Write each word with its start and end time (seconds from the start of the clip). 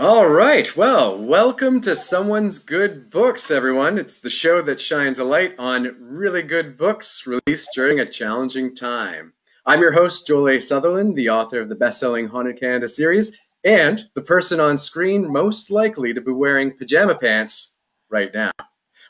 All 0.00 0.30
right. 0.30 0.74
Well, 0.78 1.22
welcome 1.22 1.78
to 1.82 1.94
Someone's 1.94 2.58
Good 2.58 3.10
Books, 3.10 3.50
everyone. 3.50 3.98
It's 3.98 4.18
the 4.18 4.30
show 4.30 4.62
that 4.62 4.80
shines 4.80 5.18
a 5.18 5.24
light 5.24 5.54
on 5.58 5.94
really 6.00 6.40
good 6.40 6.78
books 6.78 7.26
released 7.26 7.68
during 7.74 8.00
a 8.00 8.10
challenging 8.10 8.74
time. 8.74 9.34
I'm 9.66 9.82
your 9.82 9.92
host, 9.92 10.26
Joel 10.26 10.48
A. 10.48 10.58
Sutherland, 10.58 11.16
the 11.16 11.28
author 11.28 11.60
of 11.60 11.68
the 11.68 11.74
best 11.74 12.00
selling 12.00 12.26
Haunted 12.28 12.58
Canada 12.58 12.88
series, 12.88 13.36
and 13.62 14.02
the 14.14 14.22
person 14.22 14.58
on 14.58 14.78
screen 14.78 15.30
most 15.30 15.70
likely 15.70 16.14
to 16.14 16.22
be 16.22 16.32
wearing 16.32 16.74
pajama 16.78 17.14
pants 17.14 17.78
right 18.08 18.32
now. 18.32 18.52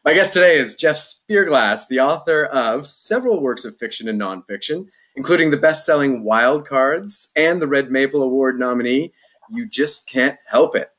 My 0.04 0.12
guest 0.12 0.32
today 0.32 0.59
is 0.59 0.75
Jeff 0.75 0.96
Szpirglas, 0.96 1.86
the 1.86 2.00
author 2.00 2.46
of 2.46 2.84
several 2.84 3.41
works 3.41 3.65
of 3.65 3.77
fiction 3.77 4.09
and 4.09 4.20
nonfiction, 4.20 4.87
including 5.15 5.52
the 5.52 5.57
best 5.57 5.87
selling 5.87 6.24
Wild 6.24 6.66
Cards 6.66 7.30
and 7.37 7.62
the 7.62 7.68
Red 7.68 7.93
Maple 7.93 8.24
Award 8.24 8.59
nominee 8.59 9.12
you 9.52 9.66
just 9.66 10.06
can't 10.06 10.38
help 10.46 10.74
it. 10.74 10.90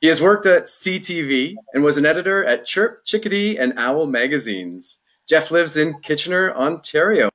He 0.00 0.08
has 0.08 0.20
worked 0.20 0.46
at 0.46 0.64
CTV 0.64 1.54
and 1.72 1.82
was 1.82 1.96
an 1.96 2.06
editor 2.06 2.44
at 2.44 2.66
Chirp, 2.66 3.04
Chickadee, 3.04 3.56
and 3.56 3.72
Owl 3.78 4.06
magazines. 4.06 5.00
Jeff 5.26 5.50
lives 5.50 5.76
in 5.76 6.00
Kitchener, 6.00 6.52
Ontario. 6.54 7.30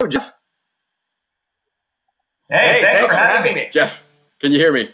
Oh, 0.00 0.06
Jeff. 0.06 0.32
Hey, 2.50 2.80
thanks, 2.82 3.06
for 3.06 3.14
having 3.14 3.54
me. 3.54 3.68
Jeff, 3.72 4.04
can 4.38 4.52
you 4.52 4.58
hear 4.58 4.72
me? 4.72 4.90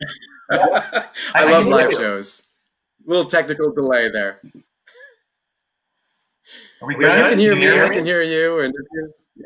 I, 0.50 1.06
I 1.34 1.50
love 1.50 1.66
live 1.66 1.92
shows. 1.92 2.48
A 3.06 3.10
little 3.10 3.24
technical 3.24 3.72
delay 3.72 4.10
there. 4.10 4.40
Are 6.80 6.88
we 6.88 6.94
good? 6.96 7.16
you 7.16 7.28
can 7.30 7.38
hear 7.38 7.56
me. 7.56 7.80
I 7.80 7.88
can 7.88 8.04
hear 8.04 8.22
you. 8.22 8.60
And 8.60 8.74
yeah, 9.36 9.44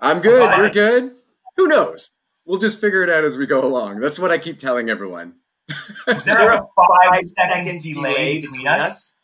I'm 0.00 0.20
good. 0.20 0.58
You're 0.58 0.70
good. 0.70 1.14
Who 1.56 1.68
knows? 1.68 2.20
We'll 2.46 2.58
just 2.58 2.80
figure 2.80 3.02
it 3.02 3.10
out 3.10 3.24
as 3.24 3.36
we 3.36 3.46
go 3.46 3.64
along. 3.64 4.00
That's 4.00 4.18
what 4.18 4.30
I 4.30 4.38
keep 4.38 4.58
telling 4.58 4.90
everyone. 4.90 5.34
Is 6.06 6.24
there 6.24 6.50
a 6.50 6.66
five 6.76 7.24
seconds 7.24 7.84
delay 7.84 8.40
between 8.40 8.66
us? 8.66 9.14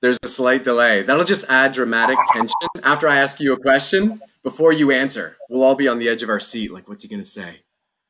There's 0.00 0.18
a 0.22 0.28
slight 0.28 0.64
delay. 0.64 1.02
That'll 1.02 1.24
just 1.24 1.50
add 1.50 1.72
dramatic 1.72 2.18
tension 2.32 2.68
after 2.82 3.08
I 3.08 3.18
ask 3.18 3.40
you 3.40 3.52
a 3.52 3.60
question 3.60 4.20
before 4.42 4.72
you 4.72 4.92
answer. 4.92 5.36
We'll 5.48 5.62
all 5.62 5.74
be 5.74 5.88
on 5.88 5.98
the 5.98 6.08
edge 6.08 6.22
of 6.22 6.30
our 6.30 6.40
seat, 6.40 6.72
like, 6.72 6.88
what's 6.88 7.02
he 7.02 7.08
going 7.08 7.20
to 7.20 7.28
say? 7.28 7.60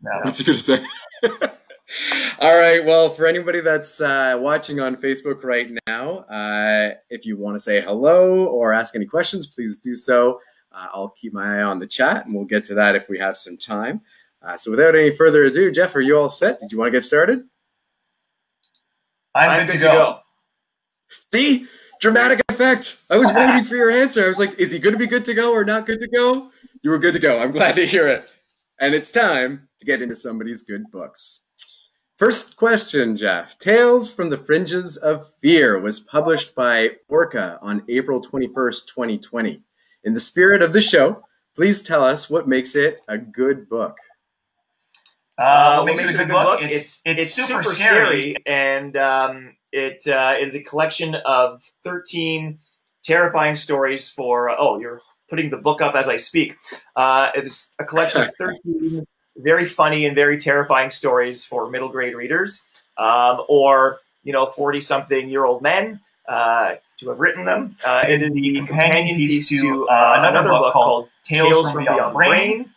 No. 0.00 0.10
What's 0.22 0.38
he 0.38 0.44
going 0.44 0.58
to 0.58 0.62
say? 0.62 0.84
all 2.40 2.56
right. 2.56 2.84
Well, 2.84 3.10
for 3.10 3.26
anybody 3.26 3.60
that's 3.60 4.00
uh, 4.00 4.38
watching 4.38 4.80
on 4.80 4.96
Facebook 4.96 5.42
right 5.42 5.70
now, 5.86 6.18
uh, 6.30 6.94
if 7.08 7.26
you 7.26 7.36
want 7.36 7.56
to 7.56 7.60
say 7.60 7.80
hello 7.80 8.46
or 8.46 8.72
ask 8.72 8.94
any 8.94 9.06
questions, 9.06 9.46
please 9.48 9.78
do 9.78 9.96
so. 9.96 10.40
Uh, 10.72 10.86
I'll 10.92 11.10
keep 11.10 11.32
my 11.32 11.58
eye 11.58 11.62
on 11.62 11.78
the 11.78 11.86
chat 11.86 12.26
and 12.26 12.34
we'll 12.34 12.44
get 12.44 12.64
to 12.66 12.74
that 12.74 12.94
if 12.94 13.08
we 13.08 13.18
have 13.18 13.36
some 13.36 13.56
time. 13.56 14.02
Uh, 14.42 14.56
so 14.56 14.70
without 14.70 14.94
any 14.94 15.10
further 15.10 15.44
ado, 15.44 15.70
Jeff, 15.70 15.94
are 15.96 16.00
you 16.00 16.16
all 16.16 16.28
set? 16.28 16.60
Did 16.60 16.72
you 16.72 16.78
want 16.78 16.88
to 16.88 16.92
get 16.92 17.04
started? 17.04 17.44
I'm, 19.34 19.50
I'm 19.50 19.66
good, 19.66 19.72
good, 19.72 19.78
to 19.78 19.84
go. 19.84 19.92
go. 19.92 20.20
See? 21.32 21.68
Dramatic 22.00 22.40
effect. 22.48 22.96
I 23.10 23.18
was 23.18 23.30
waiting 23.32 23.64
for 23.64 23.76
your 23.76 23.90
answer. 23.90 24.24
I 24.24 24.28
was 24.28 24.38
like, 24.38 24.58
is 24.58 24.72
he 24.72 24.78
going 24.78 24.94
to 24.94 24.98
be 24.98 25.06
good 25.06 25.26
to 25.26 25.34
go 25.34 25.52
or 25.52 25.64
not 25.64 25.84
good 25.84 26.00
to 26.00 26.08
go? 26.08 26.50
You 26.82 26.90
were 26.90 26.98
good 26.98 27.12
to 27.12 27.18
go. 27.18 27.38
I'm 27.38 27.52
glad 27.52 27.76
to 27.76 27.86
hear 27.86 28.08
it. 28.08 28.32
And 28.80 28.94
it's 28.94 29.12
time 29.12 29.68
to 29.80 29.84
get 29.84 30.00
into 30.00 30.16
somebody's 30.16 30.62
good 30.62 30.90
books. 30.90 31.44
First 32.16 32.56
question, 32.56 33.16
Jeff. 33.16 33.58
Tales 33.58 34.14
from 34.14 34.30
the 34.30 34.38
Fringes 34.38 34.96
of 34.96 35.30
Fear 35.42 35.78
was 35.80 36.00
published 36.00 36.54
by 36.54 36.92
Orca 37.08 37.58
on 37.60 37.84
April 37.88 38.22
21st, 38.22 38.86
2020. 38.86 39.62
In 40.04 40.14
the 40.14 40.20
spirit 40.20 40.62
of 40.62 40.72
the 40.72 40.80
show, 40.80 41.22
please 41.54 41.82
tell 41.82 42.02
us 42.04 42.30
what 42.30 42.48
makes 42.48 42.74
it 42.74 43.00
a 43.08 43.18
good 43.18 43.68
book. 43.68 43.96
Uh, 45.36 45.82
what 45.82 45.86
makes, 45.86 46.02
it 46.02 46.14
a 46.14 46.18
good 46.18 46.28
book? 46.28 46.60
It's, 46.62 47.00
it's, 47.04 47.20
it's 47.20 47.34
super 47.34 47.62
scary, 47.62 48.36
and 48.46 48.96
um, 48.96 49.56
it 49.72 50.06
uh, 50.06 50.36
is 50.38 50.54
a 50.54 50.62
collection 50.62 51.14
of 51.14 51.62
13 51.84 52.58
terrifying 53.02 53.56
stories 53.56 54.10
for, 54.10 54.50
oh, 54.50 54.78
you're 54.78 55.00
putting 55.28 55.50
the 55.50 55.56
book 55.56 55.80
up 55.80 55.94
as 55.94 56.08
I 56.08 56.16
speak. 56.16 56.56
Uh, 56.94 57.30
it's 57.34 57.70
a 57.78 57.84
collection 57.84 58.22
of 58.22 58.34
13 58.38 59.06
very 59.36 59.64
funny 59.64 60.06
and 60.06 60.14
very 60.14 60.38
terrifying 60.38 60.90
stories 60.90 61.44
for 61.44 61.70
middle 61.70 61.88
grade 61.88 62.14
readers, 62.14 62.64
um, 62.98 63.42
or, 63.48 63.98
you 64.22 64.32
know, 64.32 64.46
40 64.46 64.80
something 64.80 65.28
year 65.28 65.44
old 65.44 65.62
men 65.62 66.00
uh, 66.30 66.76
to 66.98 67.08
have 67.08 67.18
written 67.18 67.44
them. 67.44 67.76
Uh, 67.84 68.04
it 68.08 68.22
is 68.22 68.32
the 68.32 68.56
companion 68.66 69.16
piece 69.16 69.48
to 69.48 69.88
uh, 69.88 70.16
another 70.18 70.48
book 70.48 70.72
called 70.72 71.08
Tales 71.24 71.72
from 71.72 71.84
Beyond 71.84 72.14
Brain 72.14 72.70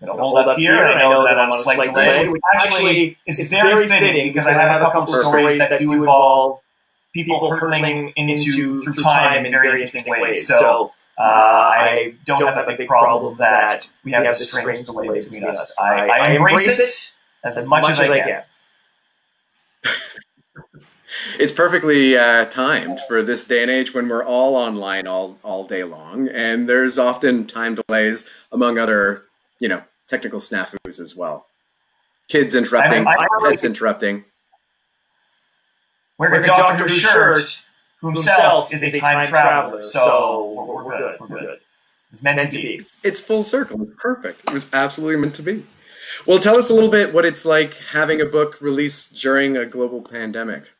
to 0.00 0.12
hold 0.12 0.38
up 0.38 0.56
here, 0.58 0.74
and 0.74 0.98
I 0.98 1.02
know 1.02 1.24
that 1.24 1.38
I'm 1.38 1.50
on 1.50 1.58
a 1.58 1.62
slight 1.62 1.94
delay, 1.94 2.28
which 2.28 2.42
actually 2.54 3.18
is 3.26 3.50
very 3.50 3.88
fitting 3.88 4.32
because 4.32 4.46
I 4.46 4.52
have 4.52 4.82
a 4.82 4.90
couple 4.90 5.14
of 5.14 5.24
stories 5.24 5.58
that 5.58 5.78
do 5.78 5.92
involve 5.92 6.60
people 7.12 7.50
hurtling 7.50 8.12
into 8.16 8.82
through 8.82 8.94
time 8.94 9.46
in 9.46 9.52
very 9.52 9.82
interesting 9.82 10.10
ways. 10.10 10.48
So 10.48 10.92
uh, 11.18 11.22
I 11.22 12.14
don't 12.24 12.42
have 12.42 12.68
a 12.68 12.76
big 12.76 12.88
problem 12.88 13.36
that 13.38 13.86
we 14.02 14.12
have 14.12 14.24
this 14.24 14.50
strange 14.50 14.86
delay 14.86 15.20
between 15.20 15.44
us. 15.44 15.74
I, 15.78 16.08
I 16.08 16.32
embrace 16.32 16.78
it 16.78 17.12
as 17.44 17.68
much 17.68 17.88
as 17.90 18.00
I 18.00 18.20
can. 18.20 18.42
It's 21.38 21.52
perfectly 21.52 22.16
uh, 22.16 22.46
timed 22.46 23.00
for 23.08 23.22
this 23.22 23.46
day 23.46 23.62
and 23.62 23.70
age 23.70 23.94
when 23.94 24.08
we're 24.08 24.24
all 24.24 24.56
online 24.56 25.06
all, 25.06 25.38
all 25.42 25.66
day 25.66 25.84
long, 25.84 26.28
and 26.28 26.68
there's 26.68 26.98
often 26.98 27.46
time 27.46 27.76
delays 27.76 28.28
among 28.52 28.78
other, 28.78 29.24
you 29.58 29.68
know, 29.68 29.82
technical 30.08 30.38
snafus 30.38 31.00
as 31.00 31.16
well. 31.16 31.46
Kids 32.28 32.54
interrupting, 32.54 33.06
I, 33.06 33.12
I, 33.12 33.50
pets 33.50 33.64
interrupting. 33.64 34.24
We're 36.18 36.42
Dr. 36.42 36.88
Shirt, 36.88 37.62
who 38.00 38.08
himself 38.08 38.72
is 38.72 38.82
a 38.82 39.00
time 39.00 39.26
traveler, 39.26 39.82
so 39.82 40.52
we're, 40.52 40.84
we're 40.84 40.98
good. 40.98 41.20
We're 41.20 41.40
good. 41.40 41.58
It's 42.12 42.22
meant 42.22 42.40
to 42.52 42.62
be. 42.62 42.80
It's 43.02 43.18
full 43.18 43.42
circle. 43.42 43.82
It's 43.82 43.92
perfect. 43.98 44.48
It 44.48 44.52
was 44.52 44.72
absolutely 44.72 45.16
meant 45.16 45.34
to 45.34 45.42
be. 45.42 45.66
Well, 46.26 46.38
tell 46.38 46.56
us 46.56 46.70
a 46.70 46.74
little 46.74 46.88
bit 46.88 47.12
what 47.12 47.24
it's 47.24 47.44
like 47.44 47.74
having 47.74 48.20
a 48.20 48.24
book 48.24 48.60
released 48.60 49.16
during 49.20 49.56
a 49.56 49.66
global 49.66 50.00
pandemic. 50.00 50.70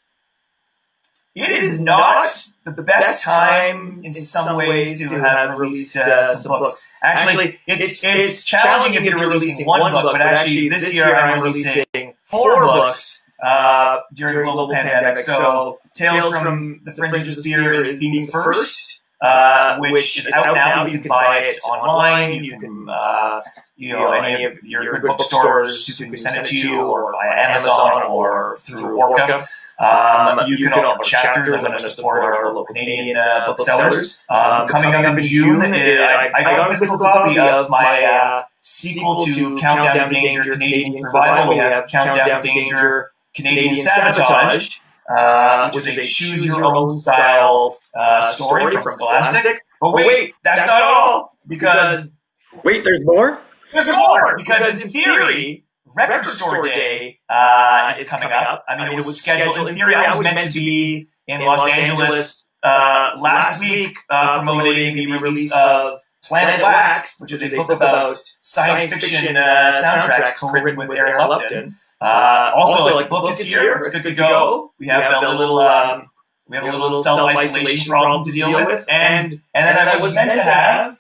It 1.34 1.50
is 1.50 1.80
not 1.80 2.24
the 2.64 2.82
best 2.82 3.24
time 3.24 4.02
in 4.04 4.14
some 4.14 4.56
ways 4.56 5.00
to 5.00 5.18
have 5.18 5.58
released 5.58 5.96
uh, 5.96 6.24
some 6.36 6.60
books. 6.60 6.90
Actually, 7.02 7.58
it's, 7.66 8.04
it's 8.04 8.44
challenging 8.44 9.04
if 9.04 9.10
you're 9.10 9.18
releasing 9.18 9.66
one 9.66 9.90
book, 9.92 10.12
but 10.12 10.20
actually 10.20 10.68
this 10.68 10.94
year 10.94 11.14
I'm 11.14 11.42
releasing 11.42 12.14
four 12.24 12.60
books 12.62 13.22
uh, 13.42 14.00
during 14.12 14.44
global 14.44 14.72
pandemic. 14.72 15.18
So 15.18 15.80
Tales 15.92 16.36
from 16.38 16.80
the 16.84 16.92
Fringes 16.92 17.36
of 17.38 17.44
Fear 17.44 17.84
is 17.84 18.00
being 18.00 18.26
first. 18.26 18.92
Uh, 19.20 19.78
which 19.78 20.18
is 20.18 20.28
out 20.32 20.54
now. 20.54 20.84
You 20.84 20.98
can 20.98 21.08
buy 21.08 21.38
it 21.48 21.58
online. 21.64 22.44
You 22.44 22.58
can, 22.58 22.86
uh, 22.90 23.40
you 23.74 23.94
know, 23.94 24.10
any 24.12 24.44
of 24.44 24.62
your 24.62 25.00
good 25.00 25.16
bookstores, 25.16 25.88
you 25.88 25.94
can 26.06 26.14
send 26.18 26.36
it 26.36 26.46
to 26.46 26.56
you, 26.58 26.82
or 26.82 27.10
via 27.12 27.30
Amazon, 27.48 28.02
or 28.02 28.58
through 28.58 28.98
Orca. 28.98 29.48
Um, 29.78 30.46
you, 30.46 30.56
you 30.56 30.70
can 30.70 30.84
open 30.84 31.02
chapters. 31.02 31.48
I'm 31.48 31.60
going 31.60 31.78
to 31.78 31.90
support 31.90 32.22
our 32.22 32.46
local 32.46 32.66
Canadian 32.66 33.16
uh, 33.16 33.46
booksellers. 33.48 34.20
Um, 34.28 34.68
coming 34.68 34.94
up 34.94 35.18
in 35.18 35.24
June, 35.24 35.62
uh, 35.62 35.66
I, 35.66 36.30
I 36.34 36.42
got 36.42 36.70
a 36.70 36.76
physical 36.76 36.98
copy 36.98 37.38
of 37.38 37.68
my 37.68 38.04
uh, 38.04 38.44
sequel 38.60 39.24
to 39.26 39.58
Countdown 39.58 40.08
to 40.08 40.14
Danger 40.14 40.52
Canadian 40.52 40.94
Survival. 40.98 41.50
We 41.50 41.56
have 41.56 41.88
Countdown 41.88 42.42
to 42.42 42.48
Danger 42.48 43.10
Canadian 43.34 43.76
Sabotage, 43.76 44.76
uh, 45.08 45.70
which 45.72 45.86
is 45.88 45.98
a 45.98 46.02
choose 46.04 46.44
your 46.44 46.64
own 46.64 46.90
style 47.00 47.78
uh, 47.94 48.22
story 48.22 48.72
from 48.76 48.94
Scholastic. 48.94 49.64
But 49.80 49.92
wait, 49.94 50.34
that's 50.44 50.66
not 50.66 50.82
all 50.82 51.36
because 51.46 52.14
wait, 52.62 52.84
there's 52.84 53.04
more. 53.04 53.40
There's 53.72 53.88
more 53.88 54.36
because 54.36 54.80
in 54.80 54.88
theory 54.88 55.64
Record 55.94 56.24
Store 56.26 56.62
Day 56.62 57.20
uh, 57.28 57.94
is 57.98 58.08
coming 58.08 58.30
up. 58.30 58.64
I 58.68 58.76
mean, 58.76 58.92
it 58.92 58.96
was 58.96 59.20
scheduled. 59.20 59.68
In 59.68 59.74
theory, 59.74 59.94
I 59.94 60.16
was 60.16 60.24
meant 60.24 60.52
to 60.52 60.58
be 60.58 61.08
in 61.26 61.40
Los 61.40 61.68
Angeles 61.70 62.48
uh, 62.62 63.12
last 63.20 63.60
week 63.60 63.96
uh, 64.10 64.38
promoting 64.38 64.96
the 64.96 65.18
release 65.18 65.54
of 65.54 66.00
Planet 66.24 66.62
Wax, 66.62 67.20
which 67.20 67.32
is 67.32 67.52
a 67.52 67.56
book 67.56 67.70
about 67.70 68.16
science 68.40 68.92
fiction 68.94 69.36
uh, 69.36 69.72
soundtracks 69.72 70.38
co-written 70.40 70.78
with 70.78 70.90
Aaron 70.90 71.28
Lupton. 71.28 71.76
Uh, 72.00 72.52
also, 72.54 72.94
like 72.94 73.08
book 73.08 73.28
this 73.28 73.40
here. 73.40 73.76
it's 73.76 73.90
good 73.90 74.02
to 74.02 74.14
go. 74.14 74.72
We 74.78 74.88
have 74.88 75.22
a 75.22 75.34
little. 75.36 75.58
Um, 75.58 76.10
we 76.46 76.56
have 76.56 76.66
a 76.66 76.76
little 76.76 77.02
self 77.02 77.30
isolation 77.30 77.90
problem 77.90 78.26
to 78.26 78.32
deal 78.32 78.52
with, 78.52 78.84
and 78.88 79.40
and 79.54 79.78
then 79.78 79.88
I 79.88 79.96
was 80.02 80.14
meant 80.14 80.34
to 80.34 80.42
have 80.42 80.98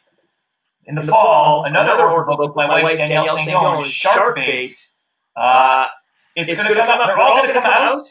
in 0.86 0.94
the 0.94 1.02
fall, 1.02 1.64
another 1.64 2.08
order 2.08 2.36
book 2.36 2.54
by 2.54 2.66
my 2.66 2.82
wife 2.82 2.98
Danielle 2.98 3.36
Saint-Onge, 3.36 3.84
Shark 3.84 4.36
Bait. 4.36 4.70
Uh, 5.36 5.86
it's, 6.36 6.54
going 6.54 6.68
to 6.68 6.74
come 6.74 6.88
out. 6.88 7.06
They're 7.06 7.18
all 7.18 7.36
going 7.36 7.48
to 7.48 7.52
come 7.52 7.64
out 7.64 8.06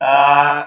uh, 0.00 0.66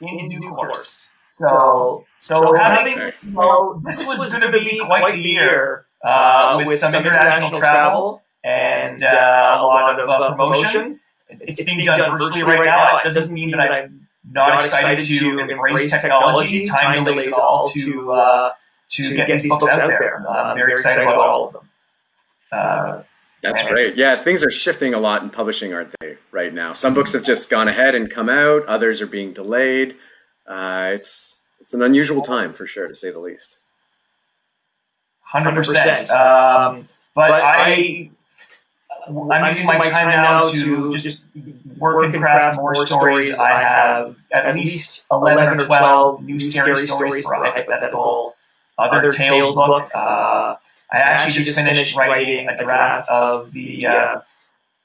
in 0.00 0.28
due 0.28 0.40
course. 0.50 1.08
So, 1.26 2.04
so 2.18 2.54
having, 2.54 3.12
you 3.22 3.30
know, 3.30 3.82
this 3.84 4.06
was 4.06 4.36
going 4.36 4.52
to 4.52 4.58
be 4.58 4.78
quite 4.78 5.14
the 5.14 5.20
year 5.20 5.86
uh, 6.04 6.62
with 6.64 6.78
some 6.78 6.94
international 6.94 7.58
travel 7.58 8.22
and 8.44 9.02
uh, 9.02 9.58
a 9.60 9.62
lot 9.64 9.98
of 9.98 10.08
uh, 10.08 10.34
promotion. 10.36 11.00
it's 11.28 11.62
being 11.62 11.84
done 11.84 12.18
virtually 12.18 12.42
right 12.44 12.64
now. 12.64 12.98
It 12.98 13.14
doesn't 13.14 13.34
mean 13.34 13.50
that 13.52 13.60
I'm 13.60 14.06
not 14.30 14.64
excited 14.64 15.04
to 15.04 15.38
embrace 15.40 15.90
technology. 15.90 16.66
Time 16.66 17.04
delays 17.04 17.32
all 17.32 17.68
to 17.70 18.12
uh, 18.12 18.52
to 18.88 19.14
get 19.14 19.28
these 19.28 19.48
books 19.48 19.66
out 19.66 19.88
there. 19.88 20.26
I'm 20.28 20.56
very 20.56 20.72
excited 20.72 21.02
about 21.02 21.18
all 21.18 21.46
of 21.46 21.52
them. 21.52 21.68
Uh, 22.52 23.02
that's 23.42 23.66
great. 23.68 23.96
Yeah, 23.96 24.22
things 24.22 24.42
are 24.42 24.50
shifting 24.50 24.94
a 24.94 24.98
lot 24.98 25.22
in 25.22 25.28
publishing, 25.28 25.74
aren't 25.74 25.94
they, 26.00 26.16
right 26.30 26.52
now? 26.52 26.72
Some 26.72 26.94
books 26.94 27.12
have 27.12 27.22
just 27.22 27.50
gone 27.50 27.68
ahead 27.68 27.94
and 27.94 28.10
come 28.10 28.30
out. 28.30 28.64
Others 28.66 29.02
are 29.02 29.06
being 29.06 29.32
delayed. 29.32 29.96
Uh, 30.46 30.92
it's 30.94 31.40
it's 31.60 31.74
an 31.74 31.82
unusual 31.82 32.22
time 32.22 32.52
for 32.52 32.66
sure, 32.66 32.88
to 32.88 32.94
say 32.94 33.10
the 33.10 33.18
least. 33.18 33.58
Hundred 35.20 35.54
percent. 35.54 36.10
Um, 36.10 36.88
but 37.14 37.30
I, 37.32 38.10
I'm 39.06 39.46
using 39.48 39.66
my 39.66 39.78
time 39.78 40.08
now 40.08 40.48
to 40.50 40.96
just 40.96 41.24
work 41.76 42.14
and 42.14 42.22
craft 42.22 42.56
more 42.56 42.74
stories. 42.86 43.38
I 43.38 43.58
have 43.60 44.16
at 44.32 44.54
least 44.54 45.06
eleven 45.10 45.60
or 45.60 45.66
twelve 45.66 46.22
new 46.22 46.40
scary 46.40 46.86
stories 46.86 47.26
for 47.26 47.34
a 47.34 47.50
hypothetical 47.50 48.33
other 48.78 49.12
tales 49.12 49.56
book. 49.56 49.90
Uh, 49.94 50.56
I 50.92 50.98
actually 50.98 51.32
just 51.32 51.58
finished 51.58 51.96
writing 51.96 52.48
a 52.48 52.56
draft 52.56 53.08
of 53.08 53.52
the 53.52 53.86
uh, 53.86 54.20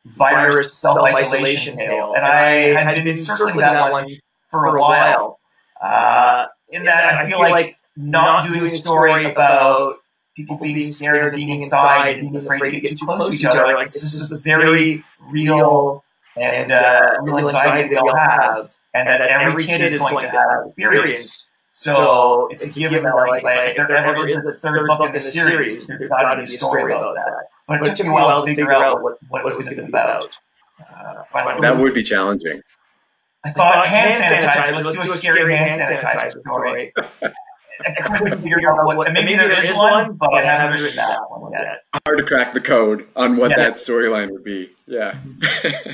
virus 0.06 0.74
self-isolation 0.74 1.78
tale, 1.78 2.14
and 2.16 2.26
I 2.26 2.82
had 2.82 3.04
been 3.04 3.18
circling 3.18 3.58
that 3.58 3.92
one 3.92 4.10
for 4.48 4.66
a 4.66 4.80
while. 4.80 5.40
Uh, 5.82 6.48
in 6.70 6.84
that, 6.84 7.14
I 7.14 7.30
feel 7.30 7.40
like 7.40 7.78
not 7.96 8.46
doing 8.46 8.66
a 8.66 8.76
story 8.76 9.26
about 9.26 9.98
people 10.36 10.58
being 10.58 10.82
scared 10.84 11.34
of 11.34 11.38
being 11.38 11.62
inside 11.62 12.20
and 12.20 12.22
being 12.22 12.36
afraid 12.36 12.72
to 12.72 12.80
get 12.80 12.98
too 12.98 13.06
close 13.06 13.30
to 13.30 13.36
each 13.36 13.46
other. 13.46 13.74
Like 13.74 13.88
this 13.88 14.14
is 14.14 14.32
a 14.32 14.38
very 14.38 15.04
real 15.28 16.04
and 16.38 16.72
uh, 16.72 17.18
real 17.22 17.40
anxiety 17.40 17.90
we 17.90 17.98
all 17.98 18.16
have, 18.16 18.74
and 18.94 19.08
that 19.08 19.22
every 19.22 19.66
kid 19.66 19.82
is 19.82 19.98
going 19.98 20.24
to 20.24 20.30
have 20.30 20.66
experienced. 20.68 21.49
So 21.80 22.50
it's, 22.52 22.66
it's 22.66 22.76
a 22.76 22.80
given 22.82 23.04
that, 23.04 23.16
like, 23.16 23.42
like, 23.42 23.78
if 23.78 23.88
there 23.88 23.96
ever 23.96 24.28
is 24.28 24.44
a 24.44 24.52
third 24.52 24.86
book 24.88 25.08
in 25.08 25.14
the 25.14 25.22
series, 25.22 25.88
there's 25.88 26.10
got 26.10 26.34
to 26.34 26.38
be 26.40 26.44
a 26.44 26.48
story 26.48 26.94
about 26.94 27.16
that. 27.16 27.48
But 27.70 27.88
it 27.88 27.96
took 27.96 28.06
me 28.06 28.12
a 28.12 28.14
while 28.14 28.46
to 28.46 28.48
figure 28.48 28.74
out 28.74 29.02
what, 29.02 29.18
what 29.30 29.46
it 29.46 29.46
was 29.46 29.56
going 29.56 29.78
to 29.78 29.84
be 29.84 29.88
about. 29.88 30.38
Uh, 30.82 31.62
that 31.62 31.78
would 31.78 31.94
be 31.94 32.04
challenging. 32.04 32.62
I 33.46 33.52
thought 33.52 33.88
hand 33.88 34.12
sanitizer. 34.12 34.84
Let's 34.84 34.98
do 34.98 35.04
a 35.04 35.08
scary 35.08 35.56
hand 35.56 35.72
sanitizer 35.72 36.42
story. 36.42 36.92
I 37.86 38.18
couldn't 38.18 38.42
figure 38.44 38.70
out 38.70 38.86
what. 38.98 39.14
Maybe 39.14 39.36
there 39.36 39.64
is 39.64 39.74
one, 39.74 40.16
but 40.16 40.34
I 40.34 40.44
haven't 40.44 40.82
written 40.82 40.98
that 40.98 41.20
one 41.30 41.54
yet. 41.54 41.86
Hard 42.06 42.18
to 42.18 42.26
crack 42.26 42.52
the 42.52 42.60
code 42.60 43.08
on 43.16 43.38
what 43.38 43.52
yeah. 43.52 43.58
that 43.58 43.76
storyline 43.76 44.32
would 44.32 44.44
be. 44.44 44.70
Yeah. 44.86 45.14
Mm-hmm. 45.14 45.92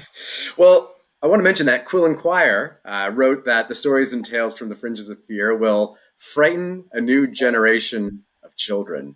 well, 0.58 0.95
I 1.22 1.28
want 1.28 1.40
to 1.40 1.44
mention 1.44 1.66
that 1.68 1.86
Quill 1.86 2.06
and 2.06 2.18
Quire 2.18 2.80
uh, 2.86 3.12
wrote 3.14 3.46
that 3.46 3.68
the 3.68 3.76
stories 3.76 4.14
and 4.14 4.24
tales 4.24 4.58
from 4.58 4.70
the 4.70 4.76
fringes 4.76 5.10
of 5.10 5.24
fear 5.24 5.56
will 5.56 5.98
frighten 6.18 6.86
a 6.92 7.02
new 7.02 7.28
generation 7.28 8.24
of 8.44 8.56
children. 8.56 9.16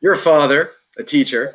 You're 0.00 0.16
father, 0.16 0.72
a 0.98 1.02
teacher. 1.02 1.54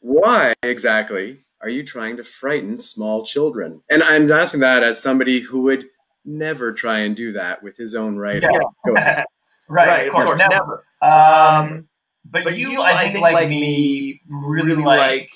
Why 0.00 0.54
exactly 0.62 1.44
are 1.60 1.68
you 1.68 1.84
trying 1.84 2.16
to 2.16 2.24
frighten 2.24 2.78
small 2.78 3.24
children? 3.24 3.82
And 3.90 4.02
I'm 4.02 4.30
asking 4.30 4.60
that 4.60 4.82
as 4.82 5.02
somebody 5.02 5.40
who 5.40 5.62
would 5.62 5.86
never 6.24 6.72
try 6.72 7.00
and 7.00 7.16
do 7.16 7.32
that 7.32 7.62
with 7.62 7.76
his 7.76 7.94
own 7.94 8.18
writing. 8.18 8.50
Yeah. 8.52 9.24
right, 9.68 9.88
right, 9.88 10.06
of 10.06 10.12
course, 10.12 10.26
course 10.26 10.42
never. 10.50 10.84
Um, 11.02 11.88
but, 12.24 12.44
but 12.44 12.56
you, 12.58 12.80
I 12.82 13.10
think, 13.10 13.22
like 13.22 13.48
me, 13.48 14.20
really 14.28 14.74
like 14.74 15.28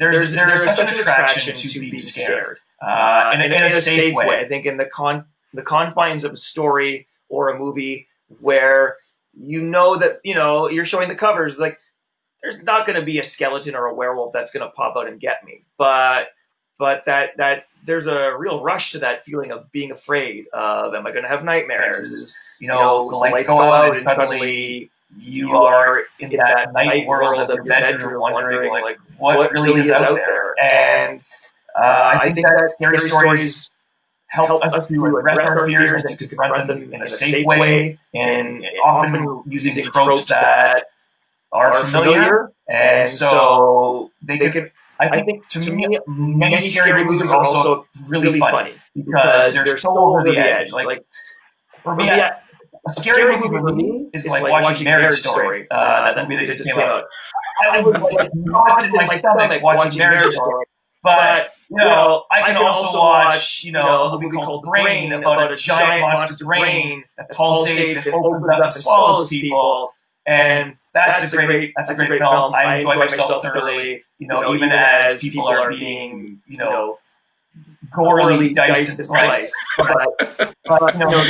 there's, 0.00 0.32
there's, 0.32 0.32
there's 0.32 0.74
such 0.74 0.92
an 0.92 0.98
attraction 0.98 1.54
to 1.54 1.80
being 1.80 1.98
scared, 1.98 2.58
uh, 2.80 3.32
in, 3.34 3.42
in, 3.42 3.52
in, 3.52 3.62
a 3.64 3.70
safe 3.70 4.14
way. 4.14 4.26
way. 4.26 4.36
I 4.36 4.48
think 4.48 4.64
in 4.64 4.78
the 4.78 4.86
con 4.86 5.26
the 5.52 5.62
confines 5.62 6.24
of 6.24 6.32
a 6.32 6.36
story 6.36 7.06
or 7.28 7.50
a 7.50 7.58
movie 7.58 8.08
where 8.40 8.96
you 9.38 9.60
know 9.62 9.96
that 9.96 10.20
you 10.24 10.34
know 10.34 10.70
you're 10.70 10.86
showing 10.86 11.10
the 11.10 11.14
covers 11.14 11.58
like 11.58 11.78
there's 12.42 12.62
not 12.62 12.86
going 12.86 12.98
to 12.98 13.04
be 13.04 13.18
a 13.18 13.24
skeleton 13.24 13.74
or 13.74 13.86
a 13.86 13.94
werewolf 13.94 14.32
that's 14.32 14.50
going 14.50 14.66
to 14.66 14.72
pop 14.72 14.96
out 14.96 15.06
and 15.06 15.20
get 15.20 15.44
me, 15.44 15.64
but 15.76 16.28
but 16.78 17.04
that 17.04 17.36
that 17.36 17.66
there's 17.84 18.06
a 18.06 18.34
real 18.38 18.62
rush 18.62 18.92
to 18.92 19.00
that 19.00 19.24
feeling 19.26 19.52
of 19.52 19.70
being 19.70 19.90
afraid 19.90 20.46
of 20.54 20.94
am 20.94 21.06
I 21.06 21.10
going 21.10 21.24
to 21.24 21.28
have 21.28 21.44
nightmares? 21.44 22.38
You 22.58 22.68
know, 22.68 22.74
you 22.74 22.80
know 22.80 23.10
the 23.10 23.16
lights, 23.16 23.32
lights 23.34 23.46
go 23.48 23.60
out 23.60 23.88
and 23.88 23.98
suddenly 23.98 24.90
you 25.18 25.56
are 25.56 26.02
in 26.18 26.30
that 26.30 26.72
night 26.72 27.06
world 27.06 27.40
of 27.40 27.48
your 27.48 27.64
bedroom, 27.64 28.20
wondering 28.20 28.70
like 28.70 28.98
what 29.18 29.52
really 29.52 29.80
is 29.80 29.90
out 29.90 30.14
there. 30.14 30.54
And 30.60 31.20
uh, 31.78 32.18
I 32.20 32.30
think 32.32 32.46
that 32.46 32.70
scary 32.72 32.98
stories 32.98 33.70
help 34.26 34.62
us 34.62 34.86
to 34.86 35.06
address 35.06 35.38
our 35.38 35.66
fears 35.66 36.04
and 36.04 36.18
to 36.18 36.26
confront 36.28 36.68
them 36.68 36.92
in 36.92 37.02
a 37.02 37.08
safe 37.08 37.44
way, 37.44 37.98
and 38.14 38.64
often 38.84 39.42
using 39.46 39.82
tropes 39.82 40.26
that 40.26 40.84
are 41.52 41.72
familiar. 41.72 42.52
And 42.68 43.08
so 43.08 44.10
they 44.22 44.38
can. 44.38 44.70
I 45.00 45.22
think 45.22 45.48
to 45.48 45.72
me, 45.72 45.98
many 46.06 46.58
scary 46.58 47.04
movies 47.04 47.22
are 47.22 47.34
also 47.36 47.86
really 48.06 48.38
funny 48.38 48.74
because 48.94 49.54
they're 49.54 49.78
so 49.78 49.98
over 49.98 50.22
the 50.22 50.36
edge. 50.38 50.72
Like 50.72 51.04
for 51.82 51.96
me, 51.96 52.06
a 52.86 52.92
scary, 52.92 53.36
movie 53.36 53.58
for 53.58 53.74
me 53.74 54.08
is 54.12 54.26
like, 54.26 54.42
like 54.42 54.62
watching 54.62 54.84
Marriage 54.84 55.20
Story, 55.20 55.66
uh, 55.70 55.74
uh, 55.74 56.14
that 56.14 56.28
movie 56.28 56.46
that 56.46 56.56
just 56.56 56.68
came 56.68 56.78
out. 56.78 57.04
I 57.62 57.80
would 57.80 58.00
like 58.00 58.30
knock 58.34 58.84
in 58.84 58.92
my 58.92 59.04
stomach 59.04 59.62
watching 59.62 59.98
Marriage 59.98 60.34
Story. 60.34 60.64
But 61.02 61.54
you 61.70 61.76
know, 61.76 62.24
I 62.30 62.42
can 62.42 62.56
also 62.56 62.98
watch 62.98 63.64
you 63.64 63.72
know 63.72 64.04
a 64.04 64.20
movie 64.20 64.36
called 64.36 64.64
Brain 64.64 65.12
about 65.12 65.52
a 65.52 65.56
giant 65.56 66.02
monster 66.02 66.44
brain 66.44 67.04
that 67.16 67.30
pulsates 67.30 68.06
and 68.06 68.14
opens 68.14 68.48
up 68.48 68.64
and 68.64 68.74
swallows 68.74 69.28
people, 69.30 69.92
and 70.26 70.76
that's 70.92 71.32
a 71.32 71.36
great 71.36 71.72
that's 71.76 71.90
a 71.90 71.94
great 71.94 72.18
film. 72.18 72.54
I 72.54 72.76
enjoy 72.76 72.96
myself 72.96 73.42
thoroughly. 73.42 74.02
You 74.18 74.26
know, 74.26 74.54
even 74.54 74.70
as 74.70 75.20
people 75.20 75.46
are 75.46 75.70
being 75.70 76.42
you 76.46 76.58
know 76.58 76.98
gorily 77.90 78.54
diced 78.54 78.98
and 78.98 79.06
sliced. 79.06 79.52
But, 79.78 80.54
but 80.64 80.94
you 80.94 81.00
know, 81.00 81.24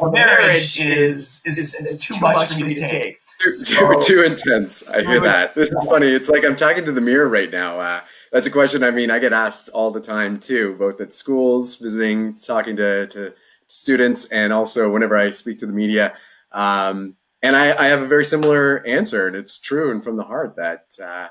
the 0.00 0.10
marriage 0.12 0.80
is, 0.80 1.42
is, 1.44 1.74
is, 1.74 1.98
too 1.98 2.18
much 2.20 2.54
for 2.54 2.64
me 2.64 2.74
to 2.74 2.88
take. 2.88 3.18
Too, 3.42 3.52
so, 3.52 4.00
too, 4.00 4.22
intense. 4.22 4.86
I 4.88 5.02
hear 5.02 5.20
that. 5.20 5.54
This 5.54 5.68
is 5.68 5.86
funny. 5.88 6.06
It's 6.06 6.28
like 6.28 6.44
I'm 6.44 6.56
talking 6.56 6.84
to 6.86 6.92
the 6.92 7.00
mirror 7.00 7.28
right 7.28 7.50
now. 7.50 7.80
Uh, 7.80 8.00
that's 8.32 8.46
a 8.46 8.50
question. 8.50 8.82
I 8.82 8.90
mean, 8.90 9.10
I 9.10 9.18
get 9.18 9.32
asked 9.32 9.68
all 9.70 9.90
the 9.90 10.00
time 10.00 10.40
too, 10.40 10.76
both 10.78 11.00
at 11.00 11.12
schools, 11.12 11.76
visiting, 11.76 12.36
talking 12.36 12.76
to, 12.76 13.08
to 13.08 13.34
students, 13.66 14.26
and 14.26 14.52
also 14.52 14.90
whenever 14.90 15.16
I 15.16 15.30
speak 15.30 15.58
to 15.58 15.66
the 15.66 15.72
media. 15.72 16.14
Um, 16.52 17.16
and 17.42 17.56
I, 17.56 17.76
I, 17.76 17.88
have 17.88 18.02
a 18.02 18.06
very 18.06 18.24
similar 18.24 18.86
answer, 18.86 19.26
and 19.26 19.34
it's 19.34 19.58
true 19.58 19.90
and 19.90 20.02
from 20.02 20.16
the 20.16 20.24
heart 20.24 20.56
that 20.56 20.84
uh, 21.02 21.28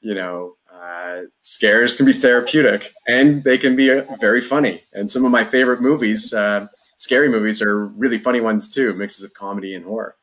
you 0.00 0.14
know 0.14 0.56
uh, 0.74 1.22
scares 1.38 1.96
can 1.96 2.06
be 2.06 2.12
therapeutic 2.12 2.92
and 3.06 3.44
they 3.44 3.58
can 3.58 3.76
be 3.76 3.90
uh, 3.90 4.04
very 4.20 4.40
funny. 4.40 4.82
And 4.92 5.10
some 5.10 5.24
of 5.24 5.30
my 5.30 5.44
favorite 5.44 5.80
movies, 5.80 6.32
uh, 6.32 6.66
scary 6.96 7.28
movies, 7.28 7.62
are 7.62 7.86
really 7.86 8.18
funny 8.18 8.40
ones 8.40 8.68
too, 8.68 8.94
mixes 8.94 9.24
of 9.24 9.34
comedy 9.34 9.74
and 9.74 9.84
horror. 9.84 10.16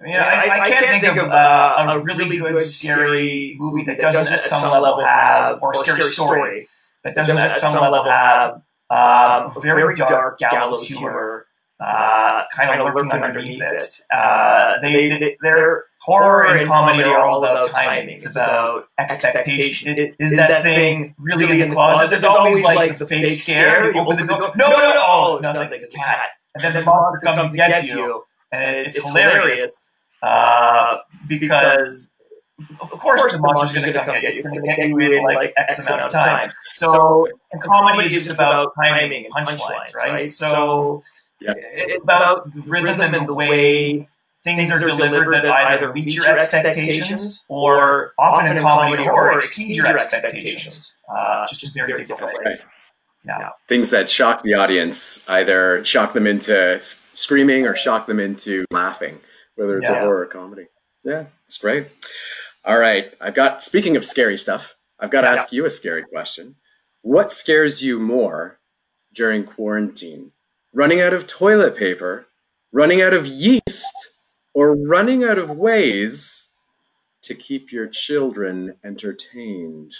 I 0.00 0.04
mean, 0.04 0.16
I, 0.16 0.18
I, 0.18 0.60
I 0.60 0.70
can't, 0.70 1.02
think, 1.02 1.16
of 1.16 1.28
uh, 1.28 1.86
a 1.90 2.00
really 2.00 2.38
good 2.38 2.62
scary 2.62 3.56
movie 3.58 3.84
that 3.84 4.00
doesn't 4.00 4.32
at 4.32 4.42
some 4.42 4.70
level 4.70 5.04
have, 5.04 5.62
or 5.62 5.74
scary 5.74 6.02
story 6.02 6.68
that 7.04 7.14
doesn't 7.14 7.36
at 7.36 7.54
some 7.54 7.80
level 7.80 8.04
have 8.04 8.62
um, 8.88 9.52
very 9.62 9.94
dark 9.94 10.38
gallows 10.38 10.86
humor, 10.86 11.46
uh, 11.80 12.42
kind 12.54 12.78
of 12.78 12.94
lurking 12.94 13.10
underneath 13.22 13.62
it. 13.62 14.04
Uh, 14.14 14.78
they, 14.82 15.08
they, 15.08 15.36
they're 15.40 15.84
horror 16.00 16.44
and 16.44 16.66
comedy 16.66 17.02
are 17.02 17.26
all 17.26 17.42
about 17.42 17.70
timing. 17.70 18.16
It's 18.16 18.26
about 18.26 18.88
expectation. 18.98 19.98
It, 19.98 20.14
is 20.18 20.36
that 20.36 20.62
thing 20.62 21.14
really 21.18 21.62
in 21.62 21.68
the 21.68 21.74
closet? 21.74 22.10
There's 22.10 22.24
always 22.24 22.62
like 22.62 22.98
the 22.98 23.06
fake 23.06 23.32
scare. 23.32 23.92
You 23.92 24.00
open 24.00 24.18
the 24.18 24.24
door. 24.24 24.52
No, 24.56 24.70
no, 24.70 24.76
no, 24.76 25.04
oh, 25.06 25.38
nothing. 25.40 25.70
It's 25.72 25.84
a 25.84 25.96
cat. 25.96 26.28
And 26.54 26.64
then 26.64 26.74
the 26.74 26.82
monster 26.82 27.20
comes 27.24 27.42
and 27.42 27.56
gets 27.56 27.88
you, 27.88 28.24
and 28.52 28.86
it's 28.86 29.02
hilarious 29.02 29.88
uh, 30.22 30.98
because. 31.26 32.08
Of 32.82 32.90
course, 32.90 33.32
the 33.32 33.38
monster's 33.40 33.82
going 33.82 33.90
to 33.90 34.04
come 34.04 34.20
get 34.20 34.34
you. 34.34 34.40
It's 34.40 34.48
going 34.50 34.60
to 34.60 34.66
get 34.66 34.86
you 34.86 34.98
in 34.98 35.24
like 35.24 35.54
X 35.56 35.86
amount 35.86 36.02
of 36.02 36.12
time. 36.12 36.52
So, 36.74 37.26
and 37.52 37.62
comedy 37.62 38.14
is 38.14 38.28
about 38.28 38.74
timing 38.74 39.24
and 39.24 39.32
punchlines, 39.32 39.94
right? 39.94 40.28
So, 40.28 41.02
it's 41.40 42.02
about 42.02 42.54
the 42.54 42.62
rhythm 42.62 43.00
and 43.00 43.28
the 43.28 43.34
way 43.34 44.08
things 44.42 44.70
are 44.70 44.78
delivered 44.78 45.32
that 45.32 45.46
either 45.46 45.92
meet 45.92 46.14
your 46.14 46.26
expectations 46.26 47.44
or 47.48 48.12
often 48.18 48.56
in 48.56 48.62
comedy 48.62 49.08
or 49.08 49.36
exceed 49.38 49.74
your 49.76 49.86
expectations. 49.86 50.94
Uh, 51.08 51.46
just 51.46 51.74
very 51.74 52.04
different. 52.04 52.38
Right. 52.44 52.60
Yeah. 53.24 53.50
Things 53.68 53.90
that 53.90 54.08
shock 54.08 54.42
the 54.42 54.54
audience, 54.54 55.28
either 55.28 55.84
shock 55.84 56.14
them 56.14 56.26
into 56.26 56.80
screaming 57.12 57.66
or 57.66 57.76
shock 57.76 58.06
them 58.06 58.18
into 58.18 58.64
laughing, 58.70 59.20
whether 59.56 59.78
it's 59.78 59.90
yeah. 59.90 59.96
a 59.96 60.00
horror 60.00 60.20
or 60.20 60.26
comedy. 60.26 60.66
Yeah, 61.04 61.26
it's 61.44 61.58
great. 61.58 61.88
All 62.64 62.78
right. 62.78 63.12
I've 63.20 63.34
got, 63.34 63.62
speaking 63.62 63.96
of 63.96 64.04
scary 64.04 64.38
stuff, 64.38 64.74
I've 64.98 65.10
got 65.10 65.22
to 65.22 65.28
yeah. 65.28 65.34
ask 65.34 65.52
you 65.52 65.66
a 65.66 65.70
scary 65.70 66.02
question. 66.02 66.56
What 67.02 67.32
scares 67.32 67.82
you 67.82 67.98
more 68.00 68.58
during 69.14 69.44
quarantine? 69.44 70.32
Running 70.72 71.00
out 71.00 71.12
of 71.12 71.26
toilet 71.26 71.76
paper, 71.76 72.26
running 72.72 73.02
out 73.02 73.12
of 73.12 73.26
yeast, 73.26 74.12
or 74.54 74.76
running 74.76 75.24
out 75.24 75.38
of 75.38 75.50
ways 75.50 76.48
to 77.22 77.34
keep 77.34 77.72
your 77.72 77.86
children 77.86 78.76
entertained? 78.84 79.94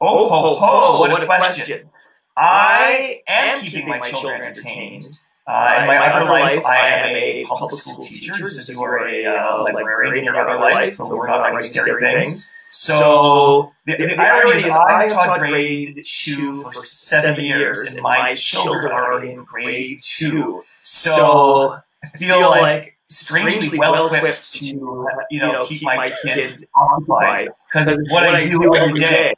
Oh, 0.00 0.28
ho, 0.28 0.54
ho, 0.56 1.00
what 1.00 1.22
a 1.22 1.26
question. 1.26 1.88
I 2.36 3.22
am 3.26 3.60
keeping 3.60 3.88
my 3.88 4.00
children 4.00 4.42
entertained. 4.42 5.18
Uh, 5.46 5.78
in 5.80 5.86
my 5.86 5.96
other 5.98 6.24
life, 6.28 6.64
I 6.66 6.88
am 6.88 7.16
a 7.16 7.44
public 7.44 7.72
school 7.72 8.02
teacher, 8.02 8.46
as 8.46 8.68
you 8.68 8.82
are 8.82 9.08
a 9.08 9.26
uh, 9.26 9.62
librarian 9.62 10.16
in 10.18 10.24
your 10.24 10.36
other 10.36 10.58
life, 10.58 10.96
so 10.96 11.14
we're 11.14 11.28
not 11.28 11.38
writing 11.38 11.62
scary 11.62 12.00
things. 12.00 12.50
So 12.70 13.72
the, 13.86 13.96
the, 13.96 14.06
the 14.06 14.16
irony 14.20 14.64
is, 14.64 14.64
I 14.64 15.08
taught 15.08 15.38
grade 15.38 16.02
two 16.04 16.62
for 16.64 16.84
seven 16.84 17.44
years, 17.44 17.80
and 17.80 18.02
my 18.02 18.34
children 18.34 18.92
are 18.92 19.24
in 19.24 19.44
grade 19.44 20.00
two. 20.02 20.62
So 20.82 21.78
I 22.02 22.08
feel 22.18 22.50
like 22.50 22.98
strangely 23.08 23.78
well 23.78 24.12
equipped 24.12 24.52
to 24.54 25.06
you 25.30 25.40
know 25.40 25.64
keep 25.64 25.82
my 25.84 26.12
kids 26.22 26.66
occupied 26.74 27.50
because 27.72 28.04
what 28.10 28.24
I 28.24 28.46
do 28.46 28.74
every 28.74 28.98
day, 28.98 29.34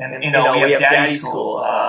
and 0.00 0.24
you 0.24 0.32
know 0.32 0.54
we 0.54 0.72
have 0.72 0.80
daddy 0.80 1.18
school. 1.18 1.58
Uh, 1.58 1.81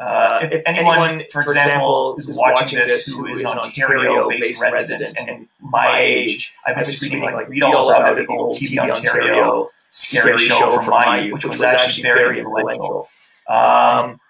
uh, 0.00 0.40
if, 0.42 0.52
if 0.52 0.62
anyone, 0.66 1.24
for 1.30 1.42
example, 1.42 2.16
is 2.18 2.28
watching 2.28 2.78
this 2.78 3.06
who 3.06 3.26
is 3.26 3.40
an 3.40 3.46
Ontario-based 3.46 4.62
resident 4.62 5.12
and 5.26 5.48
my 5.60 6.00
age, 6.00 6.54
I've 6.66 6.76
been 6.76 6.84
screaming 6.84 7.32
like 7.32 7.48
"Read 7.48 7.62
All 7.64 7.90
About 7.90 8.18
It" 8.18 8.28
old 8.28 8.56
TV 8.56 8.78
Ontario 8.78 9.70
scary 9.90 10.38
show 10.38 10.80
from 10.80 10.90
my 10.90 11.20
youth, 11.20 11.34
which 11.34 11.44
was 11.46 11.62
actually 11.62 12.02
very 12.04 12.38
influential. 12.38 13.08
Um, 13.48 14.20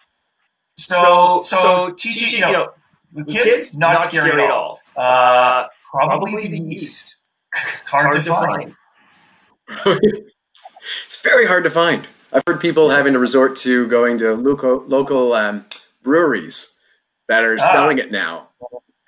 so, 0.77 1.43
so 1.43 1.93
teaching, 1.93 2.41
you 2.41 2.41
know, 2.41 2.73
the 3.13 3.25
kids, 3.25 3.77
not 3.77 4.01
scary 4.03 4.43
at 4.43 4.51
all. 4.51 4.81
Uh, 4.97 5.67
probably 5.91 6.49
the 6.49 6.63
East. 6.63 7.17
It's 7.55 7.91
hard 7.91 8.15
to 8.15 8.23
find. 8.23 8.75
it's 9.87 11.23
very 11.23 11.47
hard 11.47 11.65
to 11.65 11.71
find. 11.71 12.07
I've 12.32 12.42
heard 12.47 12.61
people 12.61 12.90
having 12.90 13.12
to 13.14 13.18
resort 13.18 13.56
to 13.56 13.87
going 13.88 14.18
to 14.18 14.35
local 14.35 14.85
local 14.87 15.32
um, 15.32 15.64
breweries 16.02 16.76
that 17.28 17.44
are 17.44 17.56
ah. 17.61 17.73
selling 17.73 17.99
it 17.99 18.11
now, 18.11 18.49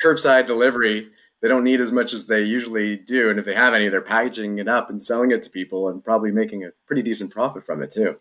curbside 0.02 0.46
delivery. 0.46 1.08
They 1.42 1.48
don't 1.48 1.64
need 1.64 1.80
as 1.80 1.90
much 1.90 2.12
as 2.12 2.26
they 2.26 2.42
usually 2.42 2.96
do, 2.96 3.30
and 3.30 3.38
if 3.38 3.46
they 3.46 3.54
have 3.54 3.72
any, 3.72 3.88
they're 3.88 4.02
packaging 4.02 4.58
it 4.58 4.68
up 4.68 4.90
and 4.90 5.02
selling 5.02 5.30
it 5.30 5.42
to 5.44 5.50
people, 5.50 5.88
and 5.88 6.04
probably 6.04 6.30
making 6.30 6.64
a 6.64 6.70
pretty 6.86 7.02
decent 7.02 7.30
profit 7.30 7.64
from 7.64 7.82
it 7.82 7.90
too. 7.90 8.18